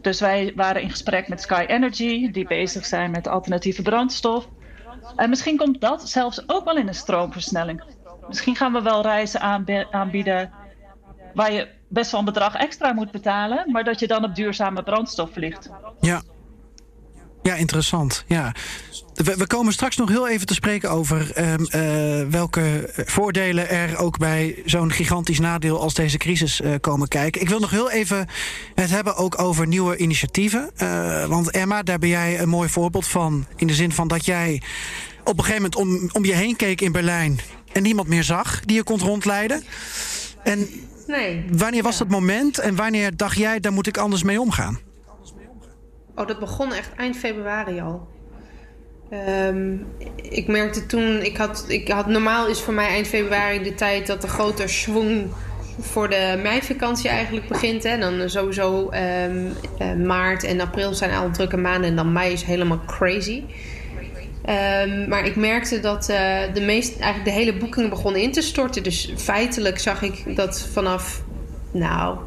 [0.00, 4.48] Dus wij waren in gesprek met Sky Energy, die bezig zijn met alternatieve brandstof.
[5.16, 7.82] En misschien komt dat zelfs ook wel in een stroomversnelling.
[8.28, 9.40] Misschien gaan we wel reizen
[9.90, 10.50] aanbieden
[11.34, 14.82] waar je best wel een bedrag extra moet betalen, maar dat je dan op duurzame
[14.82, 15.70] brandstof vliegt.
[16.00, 16.22] Ja.
[17.42, 18.24] Ja, interessant.
[18.26, 18.54] Ja.
[19.14, 24.18] We, komen straks nog heel even te spreken over um, uh, welke voordelen er ook
[24.18, 27.40] bij zo'n gigantisch nadeel als deze crisis uh, komen kijken.
[27.40, 28.26] Ik wil nog heel even
[28.74, 30.70] het hebben ook over nieuwe initiatieven.
[30.82, 33.46] Uh, want Emma, daar ben jij een mooi voorbeeld van.
[33.56, 34.62] In de zin van dat jij
[35.24, 37.40] op een gegeven moment om, om je heen keek in Berlijn
[37.72, 39.62] en niemand meer zag die je kon rondleiden.
[40.42, 40.68] En
[41.10, 41.44] Nee.
[41.52, 44.78] Wanneer was dat moment en wanneer dacht jij, daar moet ik anders mee omgaan?
[46.14, 48.08] Oh, dat begon echt eind februari al.
[49.48, 53.74] Um, ik merkte toen, ik had, ik had, normaal is voor mij eind februari de
[53.74, 55.30] tijd dat de grote schwung
[55.80, 57.82] voor de meivakantie eigenlijk begint.
[57.82, 57.98] Hè.
[57.98, 59.52] Dan sowieso um,
[59.82, 63.42] uh, maart en april zijn al drukke maanden en dan mei is helemaal crazy.
[64.48, 68.42] Um, maar ik merkte dat uh, de, meest, eigenlijk de hele boekingen begonnen in te
[68.42, 68.82] storten.
[68.82, 71.22] Dus feitelijk zag ik dat vanaf,
[71.72, 72.18] nou,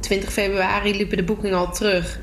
[0.00, 2.20] 20 februari liepen de boekingen al terug.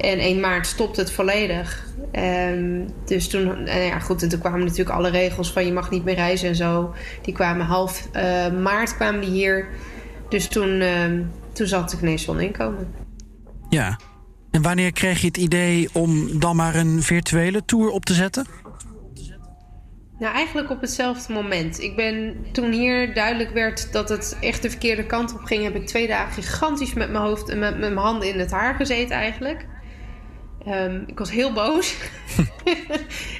[0.00, 1.88] En 1 maart stopte het volledig.
[2.12, 5.90] Um, dus toen, nou ja, goed, en toen kwamen natuurlijk alle regels van je mag
[5.90, 6.94] niet meer reizen en zo.
[7.22, 9.68] Die kwamen half uh, maart kwamen die hier.
[10.28, 11.04] Dus toen, uh,
[11.52, 12.94] toen zat ik ineens zonder inkomen.
[13.68, 13.98] Ja,
[14.50, 18.46] en wanneer kreeg je het idee om dan maar een virtuele tour op te zetten?
[20.18, 21.82] Nou, eigenlijk op hetzelfde moment.
[21.82, 25.74] Ik ben toen hier duidelijk werd dat het echt de verkeerde kant op ging, heb
[25.74, 28.74] ik twee dagen gigantisch met mijn hoofd en met, met mijn handen in het haar
[28.74, 29.66] gezeten eigenlijk.
[30.68, 31.94] Um, ik was heel boos.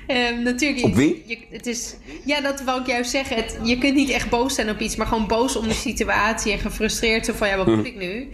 [0.09, 1.23] um, natuurlijk, op wie?
[1.27, 3.37] Je, het is, ja, dat wou ik juist zeggen.
[3.37, 6.53] Het, je kunt niet echt boos zijn op iets, maar gewoon boos om de situatie
[6.53, 7.27] en gefrustreerd.
[7.27, 7.75] Zo van, ja, wat hm.
[7.75, 8.29] moet ik nu?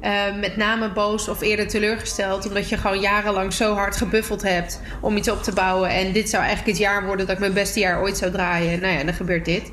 [0.00, 2.46] Uh, met name boos of eerder teleurgesteld.
[2.46, 5.90] Omdat je gewoon jarenlang zo hard gebuffeld hebt om iets op te bouwen.
[5.90, 8.80] En dit zou eigenlijk het jaar worden dat ik mijn beste jaar ooit zou draaien.
[8.80, 9.72] Nou ja, dan gebeurt dit.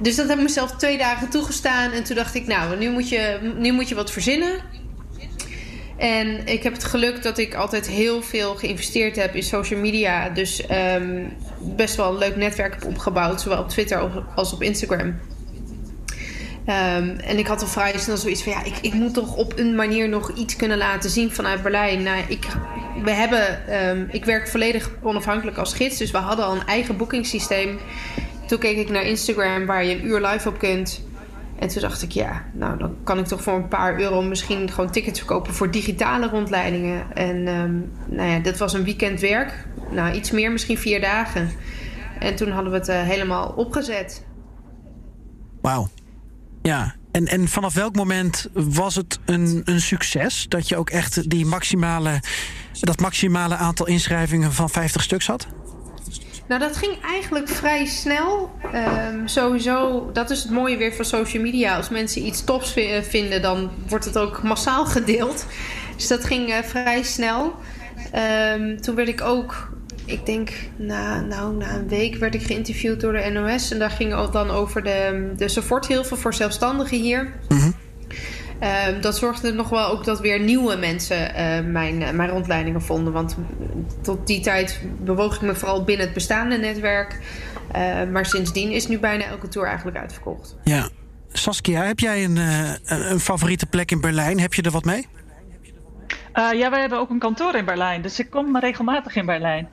[0.00, 1.92] Dus dat heb ik mezelf twee dagen toegestaan.
[1.92, 4.60] En toen dacht ik, nou, nu moet je, nu moet je wat verzinnen.
[5.96, 10.28] En ik heb het geluk dat ik altijd heel veel geïnvesteerd heb in social media.
[10.28, 13.40] Dus um, best wel een leuk netwerk heb opgebouwd.
[13.40, 15.14] Zowel op Twitter als op Instagram.
[16.68, 19.58] Um, en ik had al vrij snel zoiets van ja, ik, ik moet toch op
[19.58, 22.02] een manier nog iets kunnen laten zien vanuit Berlijn.
[22.02, 22.46] Nou, ik,
[23.02, 26.96] we hebben, um, ik werk volledig onafhankelijk als gids, dus we hadden al een eigen
[26.96, 27.78] boekingssysteem.
[28.46, 31.04] Toen keek ik naar Instagram waar je een uur live op kunt.
[31.58, 34.70] En toen dacht ik, ja, nou dan kan ik toch voor een paar euro misschien
[34.70, 37.14] gewoon tickets verkopen voor digitale rondleidingen.
[37.14, 39.66] En um, nou ja, dat was een weekend werk.
[39.90, 41.50] Nou, iets meer, misschien vier dagen.
[42.18, 44.24] En toen hadden we het uh, helemaal opgezet.
[45.60, 45.88] Wauw.
[46.66, 51.30] Ja, en, en vanaf welk moment was het een, een succes dat je ook echt
[51.30, 52.22] die maximale,
[52.80, 55.46] dat maximale aantal inschrijvingen van 50 stuks had?
[56.48, 58.50] Nou, dat ging eigenlijk vrij snel.
[58.74, 61.76] Um, sowieso, dat is het mooie weer van social media.
[61.76, 65.46] Als mensen iets tops vinden, dan wordt het ook massaal gedeeld.
[65.96, 67.54] Dus dat ging uh, vrij snel.
[68.54, 69.75] Um, toen werd ik ook
[70.06, 73.70] ik denk, na, nou, na een week werd ik geïnterviewd door de NOS.
[73.70, 77.32] En daar ging het dan over de, de supporthilfe voor zelfstandigen hier.
[77.48, 77.70] Mhm.
[78.58, 82.82] Ehm, dat zorgde nog wel ook dat weer nieuwe mensen eh, mijn, eh, mijn rondleidingen
[82.82, 83.12] vonden.
[83.12, 83.36] Want
[84.02, 87.20] tot die tijd bewoog ik me vooral binnen het bestaande netwerk.
[87.76, 90.56] Uh, maar sindsdien is nu bijna elke tour eigenlijk uitverkocht.
[90.64, 90.88] Ja.
[91.32, 92.36] Saskia, heb jij een,
[92.84, 94.40] een favoriete plek in Berlijn?
[94.40, 95.06] Heb je er wat mee?
[96.32, 98.02] ja, wij hebben ook een kantoor in Berlijn.
[98.02, 99.68] Dus ik kom regelmatig in Berlijn.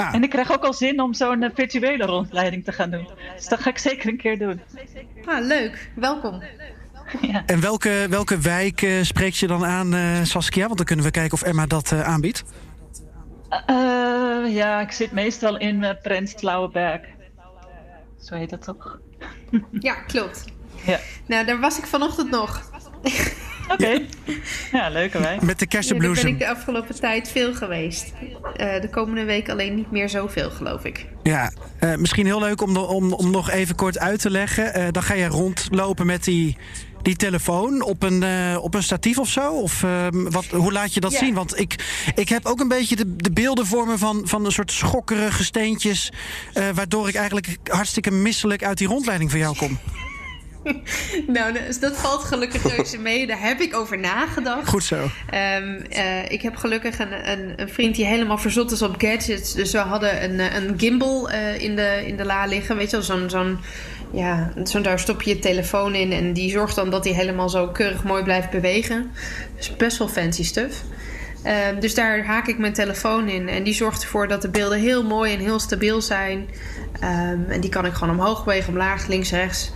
[0.00, 0.14] Ah.
[0.14, 3.08] En ik krijg ook al zin om zo'n virtuele rondleiding te gaan doen.
[3.36, 4.60] Dus dat ga ik zeker een keer doen.
[5.24, 5.90] Ah, leuk.
[5.94, 6.42] Welkom.
[7.20, 7.42] Ja.
[7.46, 10.64] En welke, welke wijk uh, spreekt je dan aan, uh, Saskia?
[10.64, 12.44] Want dan kunnen we kijken of Emma dat uh, aanbiedt.
[14.48, 17.00] ja, ik zit meestal in uh, Prenzlauer Berg.
[18.20, 18.98] Zo heet dat toch?
[19.88, 20.44] ja, klopt.
[20.84, 20.98] Ja.
[21.26, 22.70] Nou, daar was ik vanochtend nog.
[23.72, 24.00] Oké.
[24.72, 25.42] Ja, leuke wijk.
[25.42, 26.16] Met de kersenbloesem.
[26.16, 28.12] Ja, daar ben ik de afgelopen tijd veel geweest.
[28.22, 31.06] Uh, de komende week alleen niet meer zoveel, geloof ik.
[31.22, 34.78] Ja, uh, misschien heel leuk om, om, om nog even kort uit te leggen.
[34.78, 36.56] Uh, dan ga je rondlopen met die,
[37.02, 38.24] die telefoon op een,
[38.58, 39.52] op een statief of zo?
[39.52, 41.18] Of wat, hoe laat je dat ja.
[41.18, 41.34] zien?
[41.34, 41.74] Want ik,
[42.14, 45.44] ik heb ook een beetje de, de beelden voor me van, van een soort schokkerige
[45.44, 46.12] steentjes...
[46.74, 49.78] waardoor ik eigenlijk hartstikke misselijk uit die rondleiding van jou kom.
[51.26, 53.26] nou, dus dat valt gelukkig reuze mee.
[53.26, 54.68] Daar heb ik over nagedacht.
[54.68, 54.96] Goed zo.
[54.96, 59.52] Um, uh, ik heb gelukkig een, een, een, vriend die helemaal verzot is op gadgets.
[59.52, 62.76] Dus we hadden een, eh, een gimbal uh, in, de, in de la liggen.
[62.76, 63.30] Weet je wel, zo'n...
[63.30, 63.58] zo'n
[64.12, 67.48] ja, zo daar stop je je telefoon in en die zorgt dan dat hij helemaal
[67.48, 69.10] zo keurig mooi blijft bewegen.
[69.56, 70.82] Dus best wel fancy stuff.
[71.46, 74.78] Um, dus daar haak ik mijn telefoon in en die zorgt ervoor dat de beelden
[74.78, 76.48] heel mooi en heel stabiel zijn.
[77.02, 79.72] Um, en die kan ik gewoon omhoog bewegen, omlaag, links, rechts.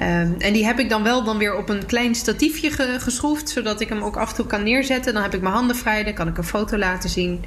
[0.00, 3.48] Um, en die heb ik dan wel dan weer op een klein statiefje ge geschroefd,
[3.48, 5.14] zodat ik hem ook af en toe kan neerzetten.
[5.14, 7.44] Dan heb ik mijn handen vrij, dan kan ik een foto laten zien.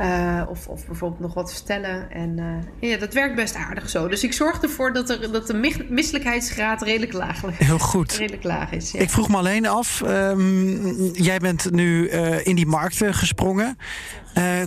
[0.00, 2.10] Uh, of, of bijvoorbeeld nog wat vertellen.
[2.10, 2.38] En
[2.80, 4.08] uh, ja, dat werkt best aardig zo.
[4.08, 8.12] Dus ik zorg ervoor dat, er, dat de misselijkheidsgraad redelijk laag, Heel goed.
[8.12, 8.90] redelijk laag is.
[8.90, 9.00] Ja.
[9.00, 13.76] Ik vroeg me alleen af, um, jij bent nu uh, in die markt gesprongen.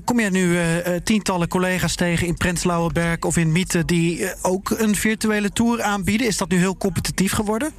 [0.03, 0.57] kom jij nu
[1.03, 3.86] tientallen collega's tegen in Prenzlauerberg of in Mieten...
[3.86, 6.27] die ook een virtuele tour aanbieden?
[6.27, 7.71] Is dat nu heel competitief geworden?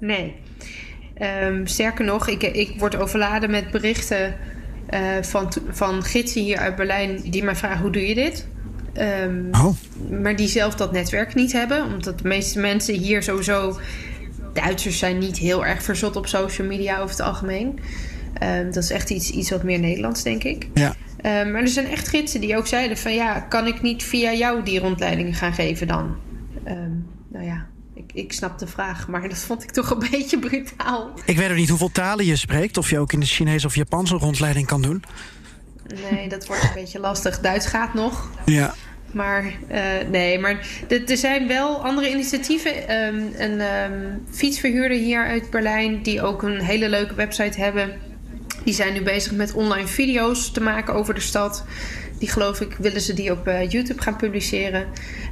[0.00, 0.36] Nee.
[1.44, 4.34] Um, sterker nog, ik, ik word overladen met berichten
[4.94, 8.46] uh, van, van gidsen hier uit Berlijn die mij vragen: hoe doe je dit?
[8.94, 9.74] Um, oh.
[10.22, 11.84] Maar die zelf dat netwerk niet hebben.
[11.84, 13.78] Omdat de meeste mensen hier sowieso.
[14.52, 17.78] Duitsers zijn niet heel erg verzot op social media over het algemeen.
[18.42, 20.68] Um, dat is echt iets, iets wat meer Nederlands, denk ik.
[20.74, 20.94] Ja.
[21.42, 24.32] Um, maar er zijn echt gidsen die ook zeiden: van ja, kan ik niet via
[24.32, 26.16] jou die rondleidingen gaan geven dan?
[27.32, 27.66] nou ja,
[28.14, 31.10] ik, snap de vraag, maar dat vond ik toch een beetje brutaal.
[31.24, 32.76] Ik weet ook niet hoeveel talen je spreekt.
[32.76, 35.04] Of je ook in de Chinees of Japanse rondleiding kan doen.
[36.10, 37.40] Nee, dat wordt een beetje lastig.
[37.40, 38.30] Duits gaat nog.
[38.44, 38.74] Ja.
[39.12, 39.80] Maar uh,
[40.10, 42.96] nee, maar er zijn wel andere initiatieven.
[42.96, 47.92] Um, een um, fietsverhuurder hier uit Berlijn, die ook een hele leuke website hebben.
[48.64, 51.64] Die zijn nu bezig met online video's te maken over de stad.
[52.20, 54.86] Die geloof ik, willen ze die op uh, YouTube gaan publiceren.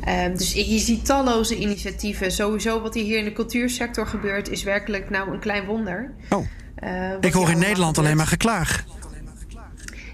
[0.09, 2.33] Um, dus je ziet talloze initiatieven.
[2.33, 6.15] Sowieso wat hier in de cultuursector gebeurt, is werkelijk nou een klein wonder.
[6.29, 6.47] Oh.
[6.85, 8.85] Uh, ik hoor in Nederland alleen maar geklaag.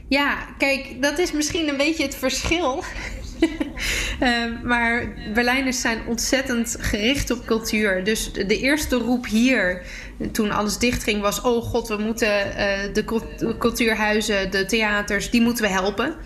[0.09, 2.85] Ja, kijk, dat is misschien een beetje het verschil.
[4.21, 8.05] uh, maar Berlijners zijn ontzettend gericht op cultuur.
[8.05, 9.83] Dus de eerste roep hier,
[10.33, 13.05] toen alles dichtging, was: Oh god, we moeten uh, de
[13.59, 16.17] cultuurhuizen, de theaters, die moeten we helpen.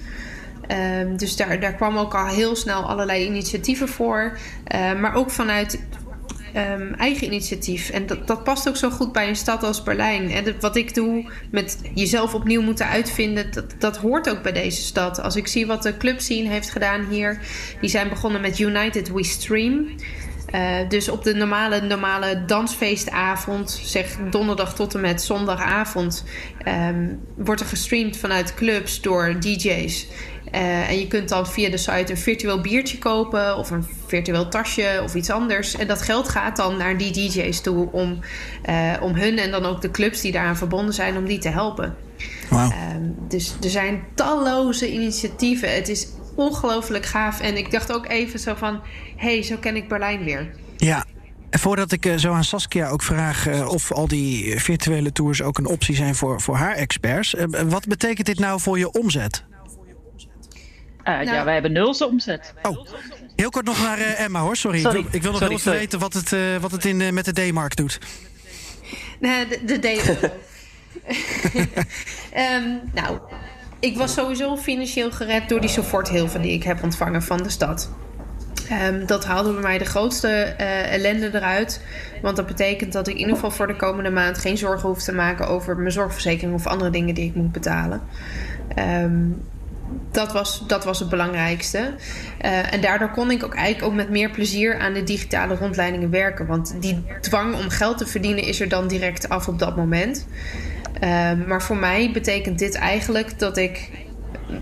[1.00, 4.38] Um, dus daar, daar kwam ook al heel snel allerlei initiatieven voor.
[4.74, 5.80] Uh, maar ook vanuit
[6.56, 7.90] um, eigen initiatief.
[7.90, 10.30] En dat, dat past ook zo goed bij een stad als Berlijn.
[10.30, 14.82] En wat ik doe met jezelf opnieuw moeten uitvinden, dat, dat hoort ook bij deze
[14.82, 15.22] stad.
[15.22, 17.40] Als ik zie wat de club scene heeft gedaan hier,
[17.80, 19.86] die zijn begonnen met United We Stream.
[20.54, 26.24] Uh, dus op de normale, normale dansfeestavond, zeg donderdag tot en met zondagavond,
[26.90, 30.06] um, wordt er gestreamd vanuit clubs door DJ's.
[30.54, 34.48] Uh, en je kunt dan via de site een virtueel biertje kopen of een virtueel
[34.48, 35.74] tasje of iets anders.
[35.74, 38.18] En dat geld gaat dan naar die DJ's toe om,
[38.68, 41.48] uh, om hun en dan ook de clubs die daaraan verbonden zijn, om die te
[41.48, 41.96] helpen.
[42.50, 42.60] Wow.
[42.60, 42.74] Uh,
[43.28, 45.74] dus er zijn talloze initiatieven.
[45.74, 47.40] Het is ongelooflijk gaaf.
[47.40, 48.80] En ik dacht ook even zo van:
[49.16, 50.50] hé, hey, zo ken ik Berlijn weer.
[50.76, 51.04] Ja,
[51.50, 55.66] en voordat ik zo aan Saskia ook vraag of al die virtuele tours ook een
[55.66, 57.34] optie zijn voor, voor haar experts.
[57.68, 59.44] wat betekent dit nou voor je omzet?
[61.08, 62.54] Uh, nou, ja, wij hebben nulse omzet.
[62.62, 62.86] Oh,
[63.36, 64.80] heel kort nog naar uh, Emma hoor, sorry.
[64.80, 64.98] sorry.
[64.98, 67.24] Ik, wil, ik wil nog sorry, even weten wat het, uh, wat het in, met
[67.24, 67.98] de D-mark doet.
[69.20, 70.30] de, de D-euro.
[72.54, 73.18] um, nou,
[73.80, 77.90] ik was sowieso financieel gered door die supporthilfe die ik heb ontvangen van de stad.
[78.72, 81.82] Um, dat haalde bij mij de grootste uh, ellende eruit.
[82.22, 85.02] Want dat betekent dat ik in ieder geval voor de komende maand geen zorgen hoef
[85.02, 88.00] te maken over mijn zorgverzekering of andere dingen die ik moet betalen.
[88.78, 89.42] Um,
[90.10, 91.78] dat was, dat was het belangrijkste.
[92.44, 96.10] Uh, en daardoor kon ik ook eigenlijk ook met meer plezier aan de digitale rondleidingen
[96.10, 96.46] werken.
[96.46, 100.26] Want die dwang om geld te verdienen is er dan direct af op dat moment.
[101.04, 103.90] Uh, maar voor mij betekent dit eigenlijk dat ik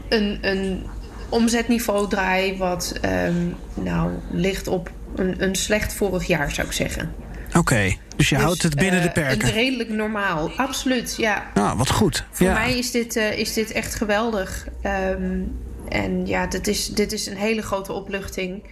[0.08, 0.86] een, een
[1.28, 7.14] omzetniveau draai wat um, nou, ligt op een, een slecht vorig jaar, zou ik zeggen.
[7.58, 9.50] Oké, dus je dus, houdt het binnen de uh, perken.
[9.50, 11.46] Redelijk normaal, absoluut, ja.
[11.54, 12.24] Nou, wat goed.
[12.30, 12.52] Voor ja.
[12.52, 14.66] mij is dit, uh, is dit echt geweldig.
[14.82, 18.62] Um, en ja, dit is, dit is een hele grote opluchting.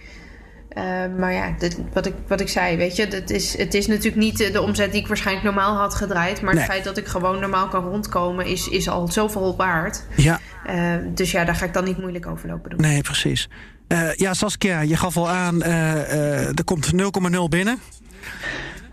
[0.77, 0.83] Uh,
[1.17, 4.15] maar ja, dit, wat, ik, wat ik zei, weet je, dat is, het is natuurlijk
[4.15, 6.41] niet de omzet die ik waarschijnlijk normaal had gedraaid.
[6.41, 6.63] Maar Nee.
[6.63, 10.03] het feit dat ik gewoon normaal kan rondkomen, is, is al zoveel waard.
[10.15, 12.81] Ja, Uh, dus ja, daar ga ik dan niet moeilijk over lopen doen.
[12.81, 13.47] nee, precies.
[13.87, 17.79] Eh, ja, Saskia, je gaf al aan, eh, eh, er komt 0,0 binnen.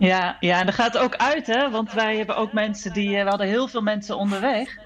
[0.07, 1.71] Ja, ja, en dat gaat ook uit, hè?
[1.71, 3.17] Want wij hebben ook mensen die.
[3.17, 4.77] eh, We hadden heel veel mensen onderweg.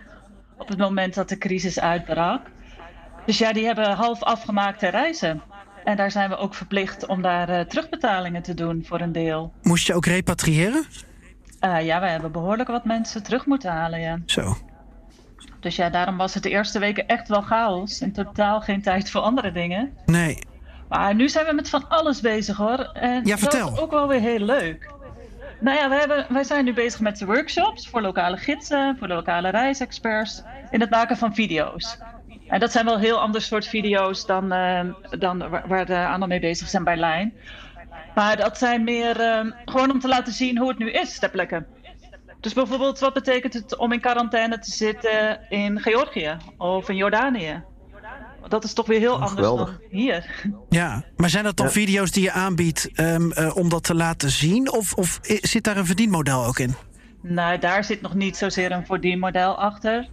[0.59, 2.41] Op het moment dat de crisis uitbrak.
[3.27, 5.43] Dus ja, die hebben half afgemaakte reizen.
[5.85, 9.53] En daar zijn we ook verplicht om daar eh, terugbetalingen te doen voor een deel.
[9.62, 10.85] Moest je ook repatriëren?
[11.61, 14.19] Eh, ja, wij hebben behoorlijk wat mensen terug moeten halen, ja.
[14.27, 14.57] Zo.
[15.61, 18.01] Dus ja, daarom was het de eerste weken echt wel chaos.
[18.01, 19.93] En totaal geen tijd voor andere dingen.
[20.07, 20.39] Nee.
[20.89, 22.79] Maar nu zijn we met van alles bezig hoor.
[22.79, 23.67] En Ja, vertel.
[23.69, 24.95] Dat is ook wel weer heel leuk.
[25.61, 25.89] Nou ja,
[26.29, 30.43] wij, zijn nu bezig met de workshops voor lokale gidsen, voor lokale reisexperts.
[30.71, 31.99] In het maken van video's.
[32.49, 34.85] En dat zijn wel heel ander soort video's dan, eh,
[35.19, 37.35] dan waar, waar de anderen mee bezig zijn bij Lijn.
[38.15, 41.31] Maar dat zijn meer eh, gewoon om te laten zien hoe het nu is ter
[41.31, 41.67] plekke.
[42.41, 47.63] Dus bijvoorbeeld, wat betekent het om in quarantaine te zitten in Georgië of in Jordanië?
[48.49, 49.67] Dat is toch weer heel anders geweldig.
[49.69, 50.45] dan hier.
[50.69, 51.73] Ja, maar zijn dat dan Ja.
[51.73, 54.73] video's die je aanbiedt ehm, eh, om dat te laten zien?
[54.73, 56.75] Of, of zit daar een verdienmodel ook in?
[57.23, 60.09] Nou, daar zit nog niet zozeer een verdienmodel achter.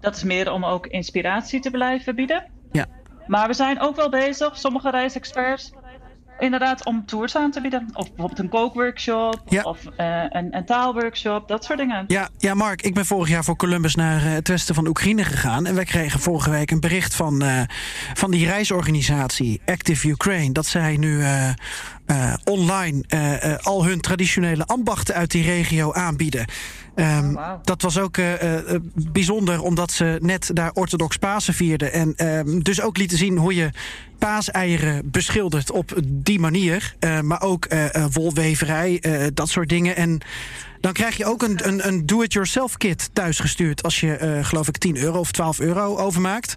[0.00, 2.44] Dat is meer om ook inspiratie te blijven bieden.
[2.72, 2.86] Ja.
[3.26, 5.72] Maar we zijn ook wel bezig, sommige reisexperts,
[6.38, 7.88] inderdaad om tours aan te bieden.
[7.92, 9.62] Of bijvoorbeeld een kookworkshop, Ja.
[9.62, 12.04] of eh, een, een taalworkshop, dat soort dingen.
[12.06, 15.24] Ja, ja, Mark, ik ben vorig jaar voor Columbus naar eh, het westen van Oekraïne
[15.24, 15.66] gegaan.
[15.66, 17.60] En wij kregen vorige week een bericht van, eh,
[18.14, 20.52] van die reisorganisatie Active Ukraine.
[20.52, 21.22] Dat zij nu
[22.06, 26.46] eh, online eh, eh, al hun traditionele ambachten uit die regio aanbieden.
[26.94, 27.52] Ehm, Oh.
[27.62, 28.16] Dat was ook
[29.12, 31.92] bijzonder omdat ze net daar orthodox Pasen vierden.
[31.92, 33.70] En ehm, dus ook lieten zien hoe je
[34.18, 36.94] paaseieren beschildert op die manier.
[37.22, 37.68] Maar ook
[38.12, 39.02] wolweverij,
[39.34, 39.96] dat soort dingen.
[39.96, 40.20] En
[40.80, 43.82] dan krijg je ook een, een, een do-it-yourself kit thuisgestuurd...
[43.82, 46.54] als je, geloof ik, 10 euro of 12 euro overmaakt.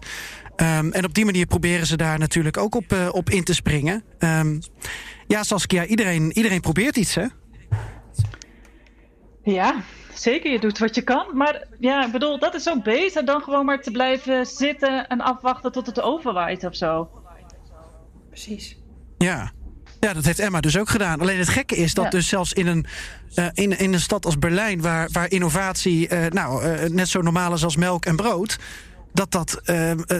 [0.56, 4.02] Ehm, en op die manier proberen ze daar natuurlijk ook op, op in te springen.
[5.28, 7.26] Ja, Saskia, iedereen, iedereen probeert iets, hè?
[9.42, 9.82] Ja,
[10.14, 10.52] zeker.
[10.52, 11.26] Je doet wat je kan.
[11.32, 15.20] Maar ja, ik bedoel, dat is ook beter dan gewoon maar te blijven zitten en
[15.20, 17.08] afwachten tot het overwaait of zo.
[18.28, 18.76] Precies.
[19.18, 19.52] Ja.
[20.00, 21.20] Ja, dat heeft Emma dus ook gedaan.
[21.20, 22.10] Alleen het gekke is dat Ja.
[22.10, 22.86] dus zelfs in een,
[23.34, 24.80] eh, in, in een stad als Berlijn...
[24.80, 28.58] waar, waar innovatie eh, nou, eh, net zo normaal is als melk en brood...
[29.12, 29.60] dat dat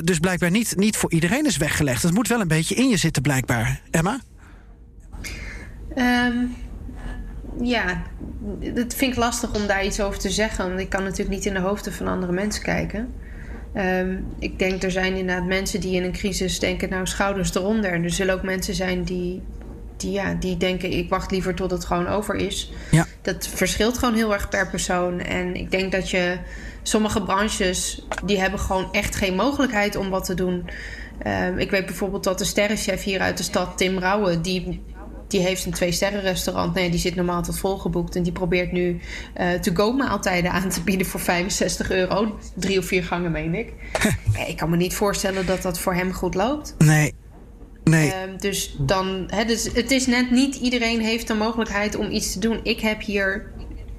[0.05, 2.03] dus blijkbaar niet, niet voor iedereen is weggelegd.
[2.03, 3.81] Het moet wel een beetje in je zitten blijkbaar.
[3.91, 4.21] Emma?
[5.99, 6.37] Ehm,
[7.61, 8.03] ja,
[8.75, 10.69] dat vind ik lastig om daar iets over te zeggen.
[10.69, 13.15] Want ik kan natuurlijk niet in de hoofden van andere mensen kijken.
[13.75, 17.93] Ehm, ik denk er zijn inderdaad mensen die in een crisis denken, nou schouders eronder.
[17.93, 19.43] En er zullen ook mensen zijn die,
[19.97, 22.73] die, ja, die denken, ik wacht liever tot het gewoon over is.
[22.91, 23.07] Ja.
[23.23, 25.21] Dat verschilt gewoon heel erg per persoon.
[25.21, 26.37] En ik denk dat je
[26.83, 30.71] sommige branches, die hebben gewoon echt geen mogelijkheid om wat te doen.
[31.23, 34.81] Ehm, ik weet bijvoorbeeld dat de sterrenchef hier uit de stad, Tim Rauwe, die,
[35.29, 36.75] die heeft een twee-sterren restaurant.
[36.75, 38.17] Nee, die zit normaal altijd volgeboekt.
[38.17, 39.01] En die probeert nu
[39.35, 42.39] eh to-go maaltijden aan te bieden voor 65 euro.
[42.55, 43.73] Drie of vier gangen, meen ik.
[44.49, 46.75] Ik kan me niet voorstellen dat dat voor hem goed loopt.
[46.79, 47.15] Nee.
[47.85, 48.13] Nee.
[48.13, 52.33] Ehm, dus dan, hè, dus het is net niet iedereen heeft de mogelijkheid om iets
[52.33, 52.61] te doen.
[52.63, 53.53] Ik heb hier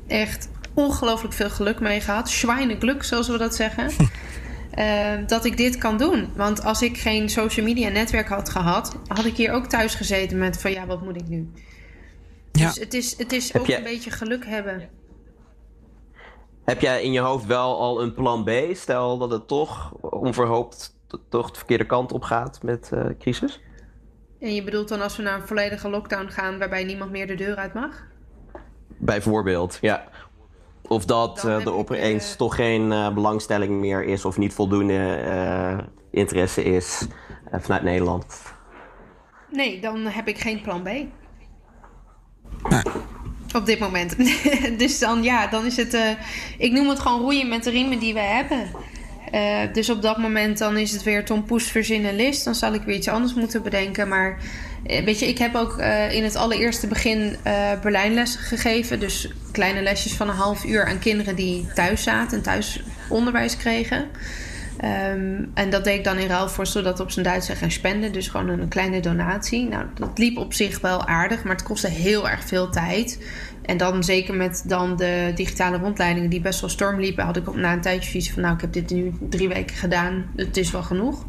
[0.07, 2.29] echt ongelooflijk veel geluk mee gehad.
[2.29, 3.91] Schweinegeluk, zoals we dat zeggen.
[4.71, 6.29] Ehm, dat ik dit kan doen.
[6.35, 10.37] Want als ik geen social media netwerk had gehad, had ik hier ook thuis gezeten
[10.37, 11.51] met van ja, wat moet ik nu?
[12.51, 12.65] Ja.
[12.67, 14.89] Dus het is, het is Heb ook jij- een beetje geluk hebben.
[16.63, 18.49] Heb jij in je hoofd wel al een plan B?
[18.73, 20.95] Stel dat het toch onverhoopt
[21.29, 23.59] toch de verkeerde kant op gaat met eh crisis?
[24.39, 27.35] En je bedoelt dan als we naar een volledige lockdown gaan waarbij niemand meer de
[27.35, 28.03] deur uit mag?
[28.97, 30.07] Bijvoorbeeld, ja.
[30.89, 35.15] Of dat eh, er opeens eh, toch geen eh, belangstelling meer is of niet voldoende
[35.15, 35.77] eh,
[36.11, 37.07] interesse is
[37.51, 38.25] vanuit Nederland.
[39.51, 40.89] Nee, dan heb ik geen plan B.
[43.55, 44.15] Op dit moment.
[44.79, 45.93] dus dan, ja, dan is het.
[45.93, 46.09] Uh,
[46.57, 48.69] ik noem het gewoon roeien met de riemen die we hebben.
[49.33, 52.45] Uh, dus op dat moment dan is het weer Tom Poes verzinnen list.
[52.45, 54.07] Dan zal ik weer iets anders moeten bedenken.
[54.07, 54.37] Maar
[55.05, 55.77] weet je, ik heb ook
[56.11, 57.35] in het allereerste begin
[57.81, 58.99] Berlijnlessen gegeven.
[58.99, 63.57] Dus kleine lesjes van een half uur aan kinderen die thuis zaten en thuis onderwijs
[63.57, 64.07] kregen.
[64.83, 68.11] Um, en dat deed ik dan in ruil voor zodat op zijn Duits gaan spenden.
[68.11, 69.67] Dus gewoon een kleine donatie.
[69.67, 73.19] Nou, dat liep op zich wel aardig, maar het kostte heel erg veel tijd.
[73.61, 77.47] En dan zeker met dan de digitale rondleidingen die best wel storm liepen, had ik
[77.47, 80.57] op, na een tijdje zoiets van: Nou, ik heb dit nu drie weken gedaan, het
[80.57, 81.25] is wel genoeg.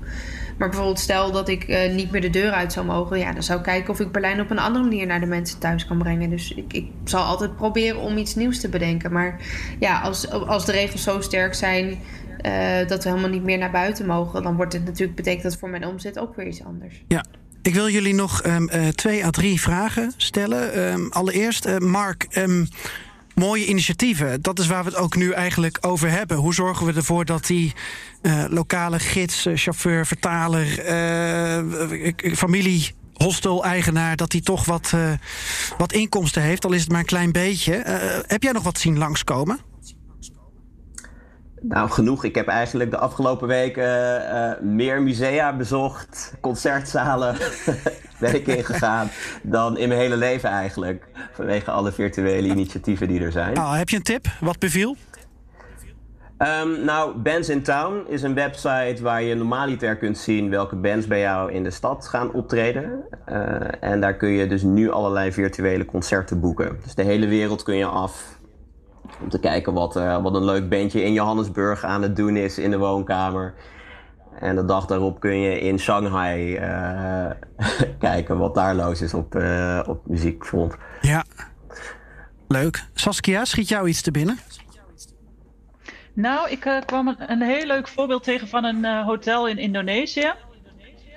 [0.60, 3.42] Maar bijvoorbeeld, stel dat ik uh, niet meer de deur uit zou mogen, ja, dan
[3.42, 5.98] zou ik kijken of ik Berlijn op een andere manier naar de mensen thuis kan
[5.98, 6.30] brengen.
[6.30, 9.12] Dus ik, ik zal altijd proberen om iets nieuws te bedenken.
[9.12, 9.40] Maar
[9.78, 13.70] ja, als, als de regels zo sterk zijn uh, dat we helemaal niet meer naar
[13.70, 17.02] buiten mogen, dan wordt het natuurlijk betekent dat voor mijn omzet ook weer iets anders.
[17.08, 17.24] Ja.
[17.62, 20.92] Ik wil jullie nog um, uh, twee à drie vragen stellen.
[20.92, 22.68] Um, allereerst, Mark, um,
[23.34, 24.42] mooie initiatieven.
[24.42, 26.36] Dat is waar we het ook nu eigenlijk over hebben.
[26.36, 27.72] Hoe zorgen we ervoor dat die
[28.48, 30.66] lokale gids, chauffeur, vertaler,
[32.34, 34.92] familie hostel-eigenaar, dat hij toch wat,
[35.78, 37.72] wat inkomsten heeft, al is het maar een klein beetje.
[38.26, 39.69] Heb jij nog wat zien langskomen?
[41.62, 42.24] Nou, genoeg.
[42.24, 47.36] Ik heb eigenlijk de afgelopen weken uh, meer musea bezocht, concertzalen
[48.20, 49.10] ben ik ingegaan,
[49.42, 51.08] dan in mijn hele leven eigenlijk.
[51.32, 53.58] Vanwege alle virtuele initiatieven die er zijn.
[53.58, 54.26] Oh, heb je een tip?
[54.40, 54.96] Wat beviel?
[56.38, 61.06] Um, nou, Bands in Town is een website waar je normaliter kunt zien welke bands
[61.06, 63.04] bij jou in de stad gaan optreden.
[63.28, 66.78] Uh, en daar kun je dus nu allerlei virtuele concerten boeken.
[66.82, 68.39] Dus de hele wereld kun je af
[69.22, 72.58] om te kijken wat, uh, wat een leuk bandje in Johannesburg aan het doen is
[72.58, 73.54] in de woonkamer.
[74.40, 77.30] En de dag daarop kun je in Shanghai uh,
[77.98, 80.74] kijken wat daar los is op, uh, op muziekfront.
[81.00, 81.24] Ja,
[82.48, 82.84] leuk.
[82.94, 84.38] Saskia, schiet jou iets te binnen?
[86.12, 89.58] Nou, ik uh, kwam een, een, heel leuk voorbeeld tegen van een uh, hotel in
[89.58, 90.32] Indonesië.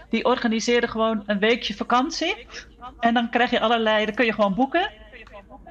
[0.09, 2.47] Die organiseerde gewoon een weekje vakantie.
[2.99, 4.91] En dan krijg je allerlei, dan kun je gewoon boeken.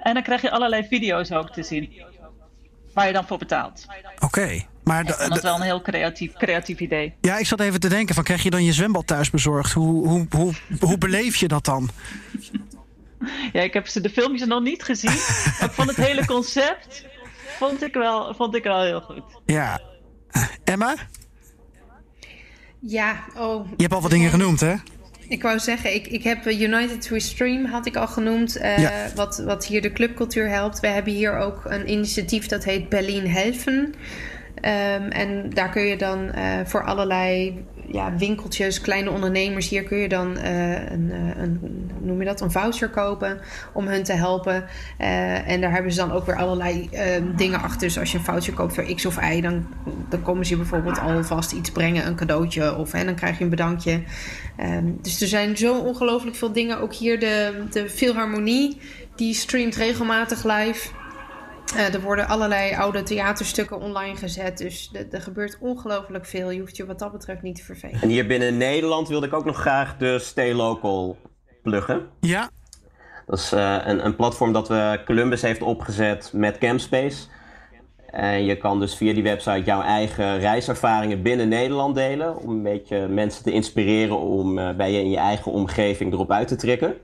[0.03, 1.93] En dan krijg je allerlei video's ook te zien.
[2.95, 3.87] Waar je dan voor betaalt.
[4.15, 4.25] Oké.
[4.25, 7.15] Okay, maar dat is wel een heel creatief, creatief idee.
[7.21, 9.73] Ja, ik zat even te denken: van, krijg je dan je zwembad thuis bezorgd?
[9.73, 11.91] Hoe, hoe, hoe, hoe beleef je dat dan?
[13.53, 15.11] Ja, ik heb ze de filmpjes nog niet gezien.
[15.59, 17.05] maar ik vond het hele concept
[17.63, 19.23] vond ik wel, vond ik wel heel goed.
[19.47, 19.81] Ja.
[20.65, 20.95] Emma?
[22.79, 23.67] Ja, oh.
[23.77, 24.75] Je hebt al wat dingen genoemd, hè?
[25.33, 28.93] Ik wou zeggen, ik, ik heb United We Stream, had ik al genoemd, uh, ja.
[29.15, 30.81] wat, wat hier de clubcultuur helpt.
[30.81, 33.95] We hebben hier ook een initiatief dat heet Berlin Helfen.
[34.55, 39.99] Um, en daar kun je dan uh, voor allerlei ja, winkeltjes, kleine ondernemers, hier kun
[39.99, 43.41] je dan uh, een, een, noem je dat, een voucher kopen
[43.73, 44.65] om hun te helpen.
[45.01, 47.01] Uh, en daar hebben ze dan ook weer allerlei uh,
[47.37, 47.81] dingen achter.
[47.81, 49.67] Dus als je een voucher koopt voor X of Y, dan,
[50.09, 53.51] dan komen ze bijvoorbeeld alvast iets brengen, een cadeautje of hè, dan krijg je een
[53.51, 54.03] bedankje.
[54.61, 56.81] Um, dus er zijn zo ongelooflijk veel dingen.
[56.81, 58.81] Ook hier de, de Philharmonie,
[59.17, 60.89] die streamt regelmatig live.
[61.77, 64.59] Uh, er worden allerlei oude theaterstukken online gezet.
[64.59, 66.51] Dus er gebeurt ongelooflijk veel.
[66.51, 68.01] Je hoeft je wat dat betreft niet te vervelen.
[68.01, 71.17] En hier binnen Nederland wilde ik ook nog graag de Stay Local
[71.63, 72.07] pluggen.
[72.21, 72.51] Ja.
[73.27, 77.27] Dat is uh, een, een, platform dat we Columbus heeft opgezet met Campspace.
[78.07, 82.37] En je kan dus via die website jouw eigen reiservaringen binnen Nederland delen.
[82.37, 86.31] Om een beetje mensen te inspireren om uh, bij je in je eigen omgeving erop
[86.31, 86.97] uit te trekken.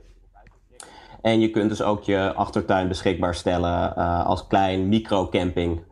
[1.20, 5.82] En je kunt dus ook je achtertuin beschikbaar stellen uh, als klein microcamping.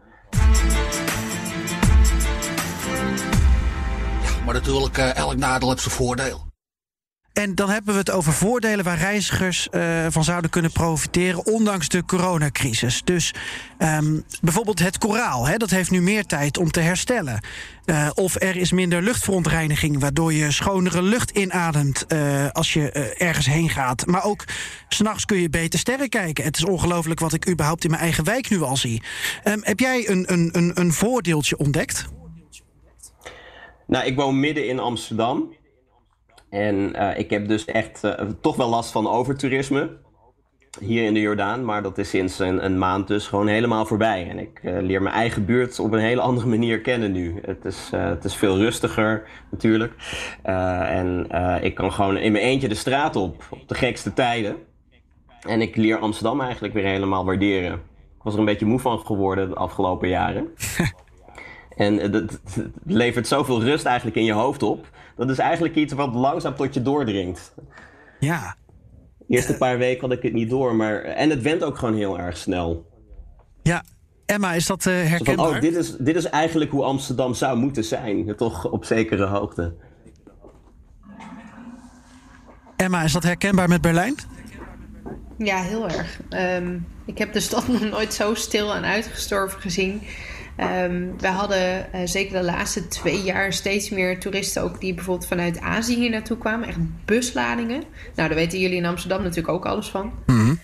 [4.22, 6.46] Ja, maar natuurlijk, uh, elk nadeel heeft zijn voordeel.
[7.36, 11.88] En dan hebben we het over voordelen waar reizigers uh, van zouden kunnen profiteren, ondanks
[11.88, 13.02] de coronacrisis.
[13.04, 13.34] Dus
[13.78, 17.40] um, bijvoorbeeld het koraal, hè, dat heeft nu meer tijd om te herstellen.
[17.86, 23.46] Uh, of er is minder luchtverontreiniging, waardoor je schonere lucht inademt uh, als je ergens
[23.46, 24.06] heen gaat.
[24.06, 24.44] Maar ook
[24.88, 26.44] s'nachts kun je beter sterren kijken.
[26.44, 29.02] Het is ongelooflijk wat ik überhaupt in mijn eigen wijk nu al zie.
[29.44, 32.06] Um, heb jij een, een, een, een voordeeltje ontdekt?
[33.86, 35.55] Nou, ik woon midden in Amsterdam.
[36.50, 39.96] En uh, ik heb dus echt uh, toch wel last van overtoerisme
[40.80, 41.64] hier in de Jordaan.
[41.64, 44.28] Maar dat is sinds een, een maand dus gewoon helemaal voorbij.
[44.30, 47.40] En ik uh, leer mijn eigen buurt op een hele andere manier kennen nu.
[47.42, 49.92] Het is, het is veel rustiger natuurlijk.
[50.42, 51.28] en
[51.62, 54.56] ik kan gewoon in mijn eentje de straat op, op de gekste tijden.
[55.40, 57.72] En ik leer Amsterdam eigenlijk weer helemaal waarderen.
[57.72, 60.48] Ik was er een beetje moe van geworden de afgelopen jaren.
[61.76, 62.40] en het
[62.84, 64.86] levert zoveel rust eigenlijk in je hoofd op
[65.16, 67.54] dat is eigenlijk iets wat langzaam tot je doordringt.
[68.20, 68.56] Ja.
[69.18, 71.02] De eerste paar weken had ik het niet door, maar...
[71.02, 72.86] En het went ook gewoon heel erg snel.
[73.62, 73.84] Ja.
[74.26, 75.46] Emma, is dat uh, herkenbaar?
[75.46, 78.36] Van, oh, dit is, dit is eigenlijk hoe Amsterdam zou moeten zijn.
[78.36, 79.74] Toch op zekere hoogte.
[82.76, 84.14] Emma, is dat herkenbaar met Berlijn?
[85.38, 86.20] Ja, heel erg.
[86.28, 90.02] Ehm, ik heb de stad nog nooit zo stil en uitgestorven gezien.
[90.56, 95.28] Ehm, we hadden uh, zeker de laatste twee jaar steeds meer toeristen ook die bijvoorbeeld
[95.28, 96.68] vanuit Azië hier naartoe kwamen.
[96.68, 97.82] Echt busladingen.
[98.14, 100.12] Nou, daar weten jullie in Amsterdam natuurlijk ook alles van.
[100.26, 100.54] Mhm.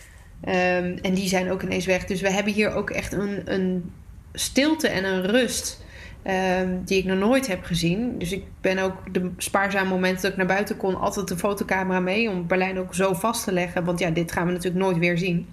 [0.49, 2.05] Um, en die zijn ook ineens weg.
[2.05, 3.93] Dus we hebben hier ook echt een, een
[4.32, 5.84] stilte en een rust
[6.26, 8.18] um, die ik nog nooit heb gezien.
[8.18, 12.01] Dus ik ben ook de spaarzame momenten dat ik naar buiten kon, altijd de fotocamera
[12.01, 13.84] mee om Berlijn ook zo vast te leggen.
[13.84, 15.47] Want ja, dit gaan we natuurlijk nooit weer zien.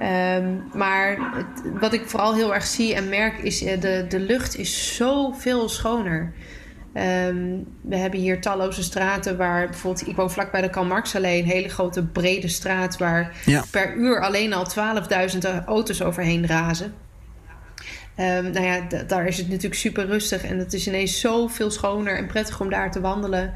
[0.00, 4.20] Um, maar het, wat ik vooral heel erg zie en merk is uh, de, de
[4.20, 6.32] lucht is zoveel schoner.
[6.94, 11.16] Um, we hebben hier talloze straten waar bijvoorbeeld, ik woon vlak bij de Karl Marx
[11.16, 13.64] alleen, een hele grote brede straat waar Ja.
[13.70, 14.66] per uur alleen al
[15.34, 16.94] 12.000 auto's overheen razen.
[18.18, 21.70] Um, nou ja, d- daar is het natuurlijk super rustig en het is ineens zoveel
[21.70, 23.52] schoner en prettig om daar te wandelen.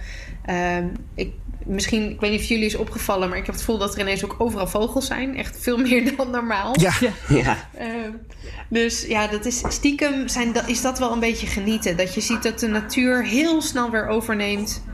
[0.79, 1.33] Um, ik,
[1.65, 4.01] misschien, ik weet niet of jullie is opgevallen, maar ik heb het gevoel dat er
[4.01, 5.37] ineens ook overal vogels zijn.
[5.37, 6.81] Echt veel meer dan normaal.
[6.81, 6.93] Ja.
[7.29, 7.57] Ja.
[7.81, 8.21] Um,
[8.69, 11.97] dus ja, dat is stiekem zijn, dat, is dat wel een beetje genieten.
[11.97, 14.85] Dat je ziet dat de natuur heel snel weer overneemt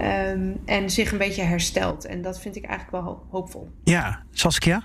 [0.00, 2.04] um, en zich een beetje herstelt.
[2.06, 3.70] En dat vind ik eigenlijk wel ho- hoopvol.
[3.84, 4.82] Ja, Saskia?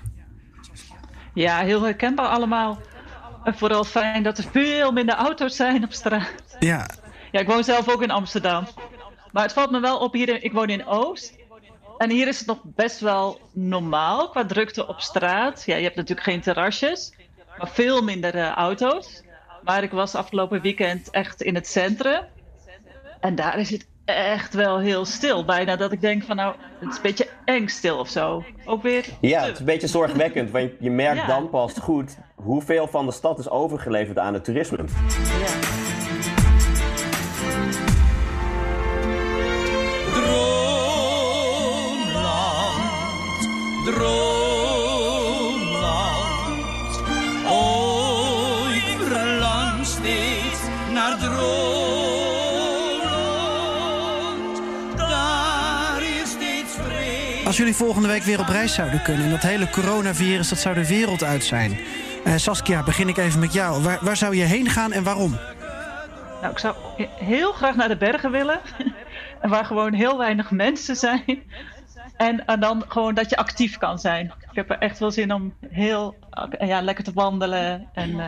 [1.34, 2.80] Ja, heel herkenbaar allemaal.
[3.44, 6.32] En vooral fijn dat er veel minder auto's zijn op straat.
[6.60, 6.86] Ja.
[7.30, 8.66] Ja, ik woon zelf ook in Amsterdam.
[9.32, 11.34] Maar het valt me wel op hier, in- ik woon in Oost.
[11.98, 15.62] En hier is het nog best wel normaal qua drukte op straat.
[15.66, 17.12] Ja, je hebt natuurlijk geen terrasjes,
[17.58, 19.22] maar veel minder uh, auto's.
[19.62, 22.20] Maar ik was afgelopen weekend echt in het centrum.
[23.20, 25.44] En daar is het echt wel heel stil.
[25.44, 28.44] Bijna dat ik denk van nou, het is een beetje eng stil of zo.
[28.64, 29.04] Ook weer.
[29.20, 31.26] Ja, het is een beetje zorgwekkend, want je merkt Ja.
[31.26, 34.78] dan pas goed hoeveel van de stad is overgeleverd aan het toerisme.
[35.40, 35.80] Ja.
[42.12, 43.48] Droomland,
[43.84, 44.41] droomland.
[57.52, 59.24] Als jullie volgende week weer op reis zouden kunnen...
[59.24, 61.78] en dat hele coronavirus, dat zou de wereld uit zijn.
[62.24, 63.82] Eh, Saskia, begin ik even met jou.
[63.82, 65.38] Waar, waar zou je heen gaan en waarom?
[66.40, 66.76] Nou, ik zou
[67.18, 68.60] heel graag naar de bergen willen.
[69.40, 71.42] En waar gewoon heel weinig mensen zijn.
[72.16, 74.26] En, en dan gewoon dat je actief kan zijn.
[74.26, 76.16] Ik heb er echt wel zin om heel
[76.58, 77.88] ja, lekker te wandelen.
[77.92, 78.26] En uh,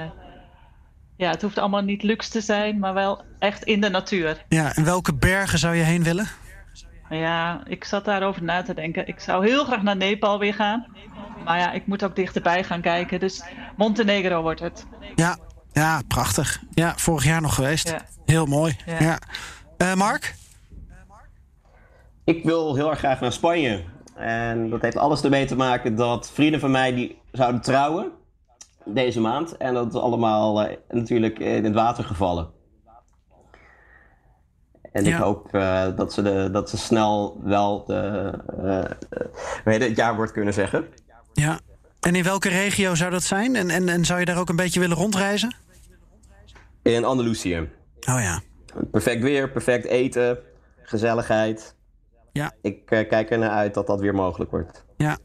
[1.17, 4.45] ja, het hoeft allemaal niet luxe te zijn, maar wel echt in de natuur.
[4.49, 6.29] Ja, en welke bergen zou je heen willen?
[7.11, 9.07] Ja, ik zat daarover na te denken.
[9.07, 10.87] Ik zou heel graag naar Nepal weer gaan.
[11.45, 13.21] Maar ja, ik moet ook dichterbij gaan kijken.
[13.21, 13.45] Dus
[13.77, 14.87] Montenegro wordt het.
[15.15, 15.37] Ja,
[15.73, 16.63] ja prachtig.
[16.71, 17.89] Ja, vorig jaar nog geweest.
[17.89, 18.01] Ja.
[18.27, 18.77] Heel mooi.
[18.87, 18.97] Ja.
[18.99, 19.19] Ja.
[19.79, 20.35] Uh, Mark?
[22.25, 23.85] Ik wil heel erg graag naar Spanje.
[24.15, 28.11] En dat heeft alles ermee te maken dat vrienden van mij die zouden trouwen
[28.85, 29.57] deze maand.
[29.57, 32.54] En dat is allemaal uh, natuurlijk in het water gevallen.
[34.95, 35.17] En Ja.
[35.17, 38.33] ik hoop uh, dat, ze de, dat ze snel wel de,
[39.65, 40.87] uh, het jaarwoord kunnen zeggen.
[41.33, 41.59] Ja.
[42.01, 43.57] En in welke regio zou dat zijn?
[43.57, 45.55] En, en, en zou je daar ook een beetje willen rondreizen?
[46.83, 47.57] In Andalusië.
[48.09, 48.41] Oh ja.
[48.91, 50.39] Perfect weer, perfect eten,
[50.83, 51.75] gezelligheid.
[52.33, 52.53] Ja.
[52.63, 54.85] Ik uh, kijk er naar uit dat dat weer mogelijk wordt.
[54.97, 55.19] Ja.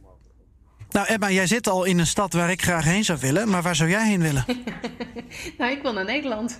[0.92, 3.50] Nou, Emma, jij zit al in een stad waar ik graag heen zou willen.
[3.50, 4.46] Maar waar zou jij heen willen?
[5.58, 6.60] nou, ik wil naar Nederland.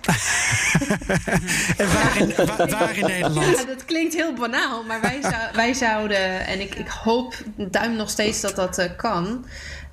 [1.76, 3.58] en waar in, waar, waar in Nederland?
[3.58, 4.84] Ja, dat klinkt heel banaal.
[4.84, 8.84] Maar wij, zou, wij zouden, en ik, ik hoop, duim nog steeds dat dat uh,
[8.96, 9.44] kan.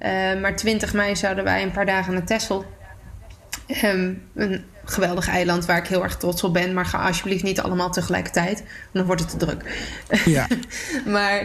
[0.01, 0.09] Uh,
[0.41, 2.65] maar 20 mei zouden wij een paar dagen naar Texel.
[3.83, 6.73] Um, een geweldig eiland waar ik heel erg trots op ben.
[6.73, 8.63] Maar ga alsjeblieft niet allemaal tegelijkertijd.
[8.91, 9.63] Dan wordt het te druk.
[10.25, 10.47] Ja.
[11.15, 11.39] maar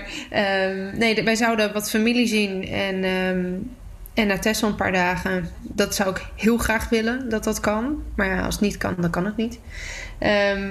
[0.67, 2.69] um, nee, wij zouden wat familie zien.
[2.69, 3.71] En, um,
[4.15, 5.49] en naar Texel een paar dagen.
[5.61, 8.03] Dat zou ik heel graag willen dat dat kan.
[8.17, 9.59] Maar ja, als het niet kan, dan kan het niet.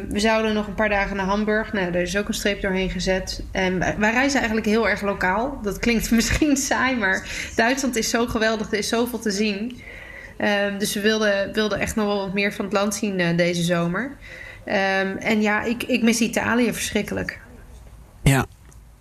[0.10, 1.74] we zouden nog een paar dagen naar Hamburg.
[1.74, 3.44] Nou, daar is ook een streep doorheen gezet.
[3.52, 5.60] En wij, wij reizen eigenlijk heel erg lokaal.
[5.64, 8.72] Dat klinkt misschien saai, maar Duitsland is zo geweldig.
[8.72, 9.82] Er is zoveel te zien.
[10.44, 13.38] Um, dus we wilden, wilden echt nog wel wat meer van het land zien uh,
[13.38, 14.04] deze zomer.
[14.66, 17.40] Um, en ja, ik, ik mis Italië verschrikkelijk.
[18.24, 18.46] Ja.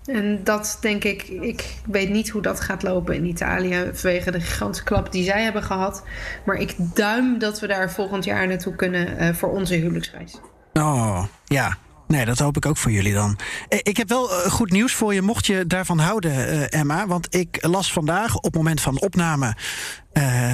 [0.04, 4.40] En dat denk ik, ik weet niet hoe dat gaat lopen in Italië vanwege de
[4.40, 6.04] gigantische klap die zij hebben gehad.
[6.44, 10.40] Maar ik duim dat we daar volgend jaar naartoe kunnen uh, voor onze huwelijksreis.
[10.72, 11.76] Oh, ja.
[12.10, 13.38] Nee, dat hoop ik ook voor jullie dan.
[13.68, 16.32] Eh, Ik heb wel eh, goed nieuws voor je, mocht je daarvan houden,
[16.70, 17.06] eh, Emma.
[17.06, 19.56] Want ik las vandaag op moment van opname,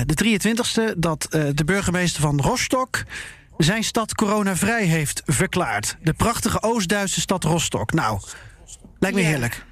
[0.07, 3.02] de 23e, dat de burgemeester van Rostock
[3.57, 5.96] zijn stad coronavrij heeft verklaard.
[6.02, 7.92] De prachtige Oost-Duitse stad Rostock.
[7.92, 8.20] Nou,
[8.98, 9.64] lijkt me heerlijk.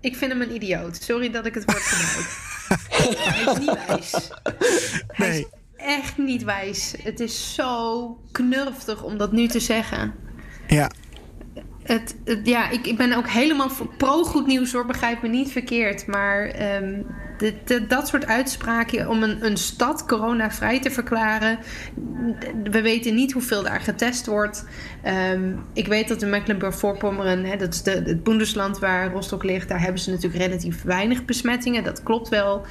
[0.00, 1.02] Ik vind hem een idioot.
[1.02, 2.50] Sorry dat ik het woord gebruik.
[3.18, 4.30] Hij is niet wijs.
[5.06, 5.38] Hij Nee.
[5.38, 6.94] is echt niet wijs.
[7.02, 10.14] Het is zo knurftig om dat nu te zeggen.
[10.72, 10.90] Ja,
[11.82, 16.06] Het, ja, ik, ik ben ook helemaal pro-goed nieuws hoor, begrijp me niet verkeerd.
[16.06, 16.54] Maar
[17.38, 21.58] dit- dat soort uitspraken om een, een stad coronavrij te verklaren.
[22.70, 24.64] We weten niet hoeveel daar getest wordt.
[25.02, 29.68] Ehm, ik weet dat in Mecklenburg-Vorpommern, hè, dat is de, het Bundesland waar Rostock ligt,
[29.68, 31.84] daar hebben ze natuurlijk relatief weinig besmettingen.
[31.84, 32.66] Dat klopt wel.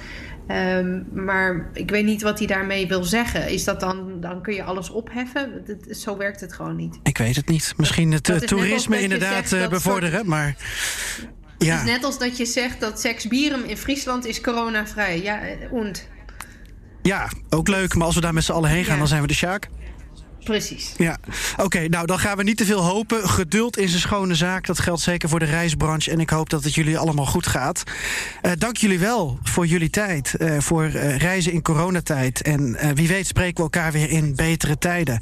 [0.48, 3.50] Ehm, maar ik weet niet wat hij daarmee wil zeggen.
[3.50, 5.64] Is dat dan, dan kun je alles opheffen?
[5.66, 7.00] Dat- zo werkt het gewoon niet.
[7.04, 7.74] ik weet het niet.
[7.78, 10.46] Misschien het eh, Dat toerisme inderdaad zegt eh, bevorderen, maar...
[11.58, 15.22] Het Ja, is net als dat je zegt dat seksbieren in Friesland is coronavrij.
[15.22, 16.08] Ja, eh, und.
[17.02, 17.96] ja, ook leuk.
[17.96, 19.00] Maar als we daar met z'n allen heen gaan, Ja.
[19.00, 19.68] dan zijn we de Sjaak.
[20.44, 20.92] Precies.
[20.98, 21.18] Ja,
[21.58, 21.88] oké.
[21.88, 23.30] nou, dan gaan we niet te veel hopen.
[23.30, 24.66] Geduld is een schone zaak.
[24.66, 26.12] Dat geldt zeker voor de reisbranche.
[26.12, 27.84] En ik hoop dat het jullie allemaal goed gaat.
[28.42, 30.36] Eh, dank jullie wel voor jullie tijd.
[30.36, 32.42] eh, voor eh, reizen in coronatijd.
[32.42, 35.20] En eh, wie weet spreken we elkaar weer in betere tijden.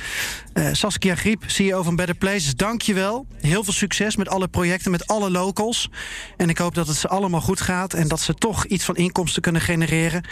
[0.54, 3.26] Eh, Saskia Griep, CEO van Better Places, dank je wel.
[3.42, 5.90] Heel veel succes met alle projecten, met alle locals.
[6.38, 7.94] En ik hoop dat het ze allemaal goed gaat.
[7.94, 10.24] En dat ze toch iets van inkomsten kunnen genereren.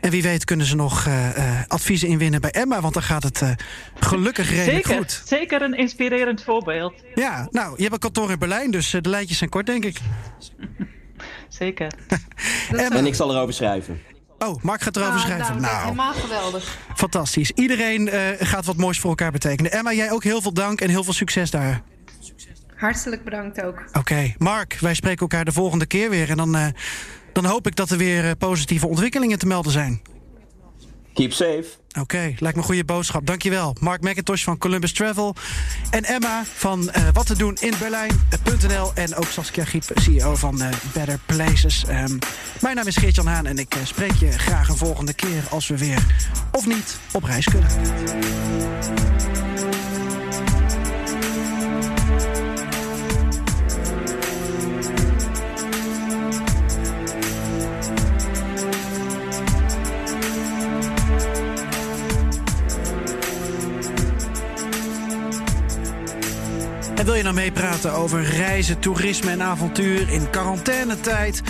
[0.00, 2.80] En wie weet kunnen ze nog eh, eh, adviezen inwinnen bij Emma.
[2.80, 3.50] Want dan gaat het eh,
[4.34, 5.22] gelukkig redelijk Zeker, goed.
[5.24, 6.94] zeker een inspirerend voorbeeld.
[7.14, 9.84] Ja, nou, je hebt een kantoor in Berlijn, dus eh, de lijntjes zijn kort, denk
[9.84, 9.98] ik.
[11.48, 11.92] Zeker.
[12.76, 14.00] En ik zal erover schrijven.
[14.38, 15.46] Oh, Mark gaat erover Ah, schrijven.
[15.46, 16.78] nou, Nou, helemaal geweldig.
[16.96, 17.50] fantastisch.
[17.50, 19.72] Iedereen eh, gaat wat moois voor elkaar betekenen.
[19.72, 21.82] Emma, jij ook heel veel dank en heel veel succes daar.
[22.76, 23.84] Hartelijk bedankt ook.
[23.92, 26.30] Oké, Mark, wij spreken elkaar de volgende keer weer.
[26.30, 26.66] En dan, eh,
[27.32, 30.02] dan hoop ik dat er weer positieve ontwikkelingen te melden zijn.
[31.14, 31.64] Keep safe.
[32.00, 33.26] Oké, lijkt me een goede boodschap.
[33.26, 33.76] Dankjewel.
[33.80, 35.34] Mark McIntosh van Columbus Travel.
[35.90, 38.90] En Emma van eh, Wat te doen in Berlijn.nl.
[38.94, 41.84] En ook Saskia Giep, CEO van eh, Better Places.
[41.84, 42.18] Ehm,
[42.60, 45.68] mijn naam is Geert-Jan Haan en ik eh, spreek je graag een volgende keer als
[45.68, 46.02] we weer,
[46.52, 47.70] of niet, op reis kunnen.
[66.98, 71.42] En wil je nou meepraten over reizen, toerisme en avontuur in quarantainetijd?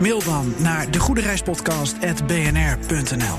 [0.00, 3.38] Mail dan naar degoedereispodcast.bnr.nl.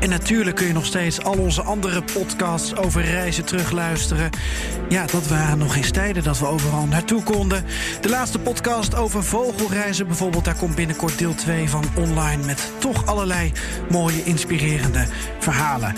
[0.00, 4.30] En natuurlijk kun je nog steeds al onze andere podcasts over reizen terugluisteren.
[4.88, 7.64] Ja, dat waren nog eens tijden dat we overal naartoe konden.
[8.00, 13.06] De laatste podcast over vogelreizen bijvoorbeeld, daar komt binnenkort deel 2 van online met toch
[13.06, 13.52] allerlei
[13.90, 15.06] mooie, inspirerende
[15.38, 15.94] verhalen.